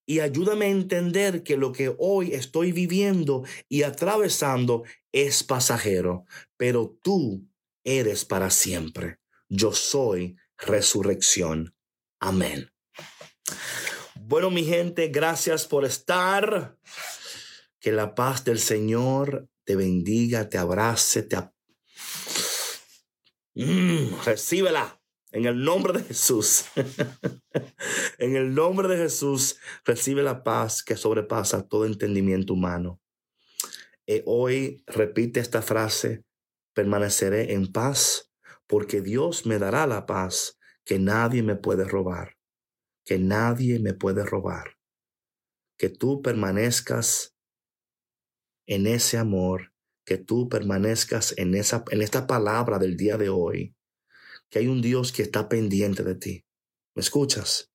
y 0.05 0.19
ayúdame 0.19 0.65
a 0.65 0.69
entender 0.69 1.43
que 1.43 1.57
lo 1.57 1.71
que 1.71 1.95
hoy 1.99 2.33
estoy 2.33 2.71
viviendo 2.71 3.43
y 3.69 3.83
atravesando 3.83 4.83
es 5.11 5.43
pasajero, 5.43 6.25
pero 6.57 6.97
tú 7.01 7.47
eres 7.83 8.25
para 8.25 8.49
siempre. 8.49 9.19
Yo 9.47 9.71
soy 9.71 10.35
resurrección. 10.57 11.75
Amén. 12.19 12.71
Bueno, 14.15 14.49
mi 14.49 14.65
gente, 14.65 15.07
gracias 15.07 15.65
por 15.65 15.85
estar. 15.85 16.77
Que 17.79 17.91
la 17.91 18.15
paz 18.15 18.43
del 18.43 18.59
Señor 18.59 19.49
te 19.63 19.75
bendiga, 19.75 20.49
te 20.49 20.57
abrace, 20.57 21.23
te... 21.23 21.37
Mm, 23.55 24.23
recíbela 24.25 25.01
en 25.31 25.45
el 25.45 25.63
nombre 25.63 25.93
de 25.93 26.03
Jesús. 26.03 26.65
en 28.17 28.35
el 28.35 28.53
nombre 28.53 28.87
de 28.87 28.97
Jesús, 28.97 29.57
recibe 29.85 30.23
la 30.23 30.43
paz 30.43 30.83
que 30.83 30.95
sobrepasa 30.95 31.67
todo 31.67 31.85
entendimiento 31.85 32.53
humano. 32.53 33.01
Y 34.05 34.23
hoy 34.25 34.83
repite 34.87 35.39
esta 35.39 35.61
frase, 35.61 36.23
permaneceré 36.73 37.53
en 37.53 37.71
paz 37.71 38.31
porque 38.67 39.01
Dios 39.01 39.45
me 39.45 39.59
dará 39.59 39.85
la 39.85 40.05
paz 40.05 40.57
que 40.85 40.99
nadie 40.99 41.43
me 41.43 41.55
puede 41.55 41.83
robar, 41.83 42.37
que 43.03 43.19
nadie 43.19 43.79
me 43.79 43.93
puede 43.93 44.23
robar. 44.23 44.77
Que 45.77 45.89
tú 45.89 46.21
permanezcas 46.21 47.36
en 48.67 48.85
ese 48.85 49.17
amor, 49.17 49.73
que 50.05 50.17
tú 50.17 50.47
permanezcas 50.47 51.33
en, 51.37 51.55
esa, 51.55 51.83
en 51.91 52.01
esta 52.01 52.27
palabra 52.27 52.79
del 52.79 52.95
día 52.95 53.17
de 53.17 53.29
hoy, 53.29 53.75
que 54.49 54.59
hay 54.59 54.67
un 54.67 54.81
Dios 54.81 55.11
que 55.11 55.23
está 55.23 55.49
pendiente 55.49 56.03
de 56.03 56.15
ti. 56.15 56.45
¿Me 56.95 57.01
escuchas? 57.01 57.71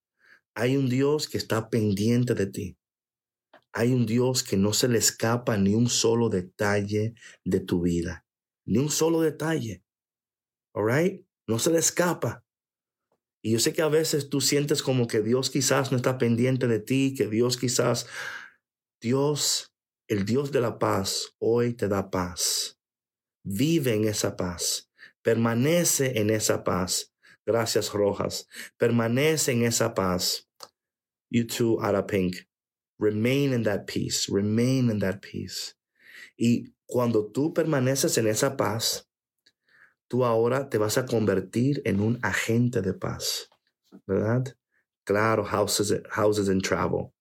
Hay 0.54 0.76
un 0.76 0.88
Dios 0.88 1.28
que 1.28 1.38
está 1.38 1.68
pendiente 1.68 2.34
de 2.34 2.46
ti. 2.46 2.78
Hay 3.72 3.92
un 3.92 4.06
Dios 4.06 4.42
que 4.42 4.56
no 4.56 4.72
se 4.72 4.88
le 4.88 4.98
escapa 4.98 5.56
ni 5.56 5.74
un 5.74 5.88
solo 5.88 6.28
detalle 6.28 7.14
de 7.44 7.60
tu 7.60 7.82
vida. 7.82 8.26
Ni 8.66 8.78
un 8.78 8.90
solo 8.90 9.22
detalle. 9.22 9.82
All 10.74 10.86
right? 10.86 11.26
No 11.46 11.58
se 11.58 11.70
le 11.70 11.78
escapa. 11.78 12.44
Y 13.42 13.52
yo 13.52 13.58
sé 13.58 13.72
que 13.72 13.82
a 13.82 13.88
veces 13.88 14.28
tú 14.28 14.40
sientes 14.40 14.82
como 14.82 15.06
que 15.06 15.20
Dios 15.20 15.50
quizás 15.50 15.90
no 15.90 15.96
está 15.96 16.16
pendiente 16.16 16.68
de 16.68 16.78
ti, 16.78 17.14
que 17.16 17.26
Dios 17.26 17.56
quizás, 17.56 18.06
Dios, 19.00 19.71
el 20.12 20.26
Dios 20.26 20.52
de 20.52 20.60
la 20.60 20.78
paz, 20.78 21.34
hoy 21.38 21.72
te 21.72 21.88
da 21.88 22.10
paz. 22.10 22.78
Vive 23.42 23.94
en 23.94 24.04
esa 24.04 24.36
paz. 24.36 24.90
Permanece 25.22 26.20
en 26.20 26.28
esa 26.28 26.62
paz. 26.62 27.14
Gracias, 27.46 27.90
Rojas. 27.94 28.46
Permanece 28.76 29.52
en 29.52 29.62
esa 29.62 29.94
paz. 29.94 30.46
You 31.30 31.46
too, 31.46 31.80
Ara 31.80 32.06
Pink. 32.06 32.36
Remain 32.98 33.54
in 33.54 33.62
that 33.62 33.86
peace. 33.86 34.30
Remain 34.30 34.90
in 34.90 34.98
that 34.98 35.20
peace. 35.22 35.76
Y 36.36 36.74
cuando 36.84 37.32
tú 37.32 37.54
permaneces 37.54 38.18
en 38.18 38.26
esa 38.26 38.54
paz, 38.54 39.08
tú 40.08 40.26
ahora 40.26 40.68
te 40.68 40.76
vas 40.76 40.98
a 40.98 41.06
convertir 41.06 41.80
en 41.86 42.00
un 42.00 42.18
agente 42.22 42.82
de 42.82 42.92
paz, 42.92 43.48
¿verdad? 44.06 44.44
Claro, 45.04 45.42
houses, 45.42 46.02
houses 46.10 46.50
and 46.50 46.60
travel. 46.60 47.14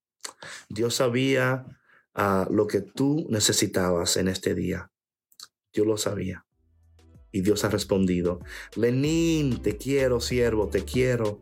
Dios 0.67 0.95
sabía 0.95 1.65
ah, 2.13 2.47
lo 2.49 2.67
que 2.67 2.81
tú 2.81 3.25
necesitabas 3.29 4.17
en 4.17 4.27
este 4.27 4.55
día. 4.55 4.91
Dios 5.73 5.87
lo 5.87 5.97
sabía. 5.97 6.45
Y 7.33 7.41
Dios 7.41 7.63
ha 7.63 7.69
respondido, 7.69 8.39
Lenín, 8.75 9.61
te 9.61 9.77
quiero, 9.77 10.19
siervo, 10.19 10.67
te 10.67 10.83
quiero. 10.83 11.41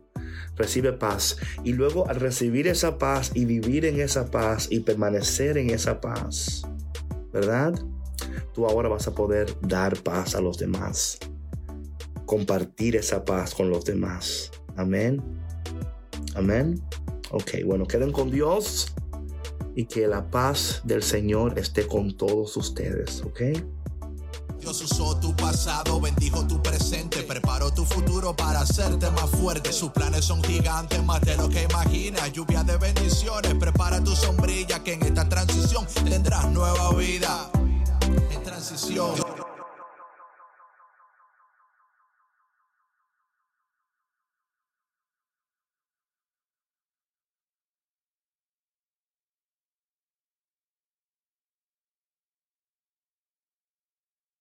Recibe 0.54 0.92
paz. 0.92 1.36
Y 1.64 1.72
luego 1.72 2.08
al 2.08 2.16
recibir 2.16 2.68
esa 2.68 2.96
paz 2.96 3.32
y 3.34 3.44
vivir 3.44 3.84
en 3.84 4.00
esa 4.00 4.30
paz 4.30 4.68
y 4.70 4.80
permanecer 4.80 5.58
en 5.58 5.70
esa 5.70 6.00
paz, 6.00 6.62
¿verdad? 7.32 7.74
Tú 8.54 8.66
ahora 8.66 8.88
vas 8.88 9.08
a 9.08 9.14
poder 9.14 9.52
dar 9.62 10.00
paz 10.02 10.36
a 10.36 10.40
los 10.40 10.58
demás 10.58 11.18
compartir 12.30 12.94
esa 12.94 13.24
paz 13.24 13.56
con 13.56 13.70
los 13.70 13.84
demás. 13.84 14.52
Amén. 14.76 15.20
Amén. 16.36 16.80
Ok, 17.32 17.64
bueno, 17.66 17.86
queden 17.86 18.12
con 18.12 18.30
Dios 18.30 18.94
y 19.74 19.86
que 19.86 20.06
la 20.06 20.30
paz 20.30 20.80
del 20.84 21.02
Señor 21.02 21.58
esté 21.58 21.86
con 21.86 22.16
todos 22.16 22.56
ustedes, 22.56 23.22
¿ok? 23.22 23.40
Dios 24.60 24.82
usó 24.82 25.18
tu 25.18 25.34
pasado, 25.34 26.00
bendijo 26.00 26.46
tu 26.46 26.62
presente, 26.62 27.22
preparó 27.22 27.72
tu 27.72 27.86
futuro 27.86 28.36
para 28.36 28.60
hacerte 28.60 29.10
más 29.10 29.30
fuerte. 29.30 29.72
Sus 29.72 29.90
planes 29.90 30.26
son 30.26 30.42
gigantes, 30.44 31.02
más 31.02 31.22
de 31.22 31.34
lo 31.36 31.48
que 31.48 31.62
imaginas. 31.62 32.30
Lluvia 32.32 32.62
de 32.62 32.76
bendiciones, 32.76 33.54
prepara 33.54 34.04
tu 34.04 34.14
sombrilla 34.14 34.84
que 34.84 34.92
en 34.94 35.02
esta 35.02 35.26
transición 35.26 35.86
tendrás 36.04 36.50
nueva 36.50 36.92
vida. 36.92 37.50
En 38.30 38.42
transición. 38.42 39.14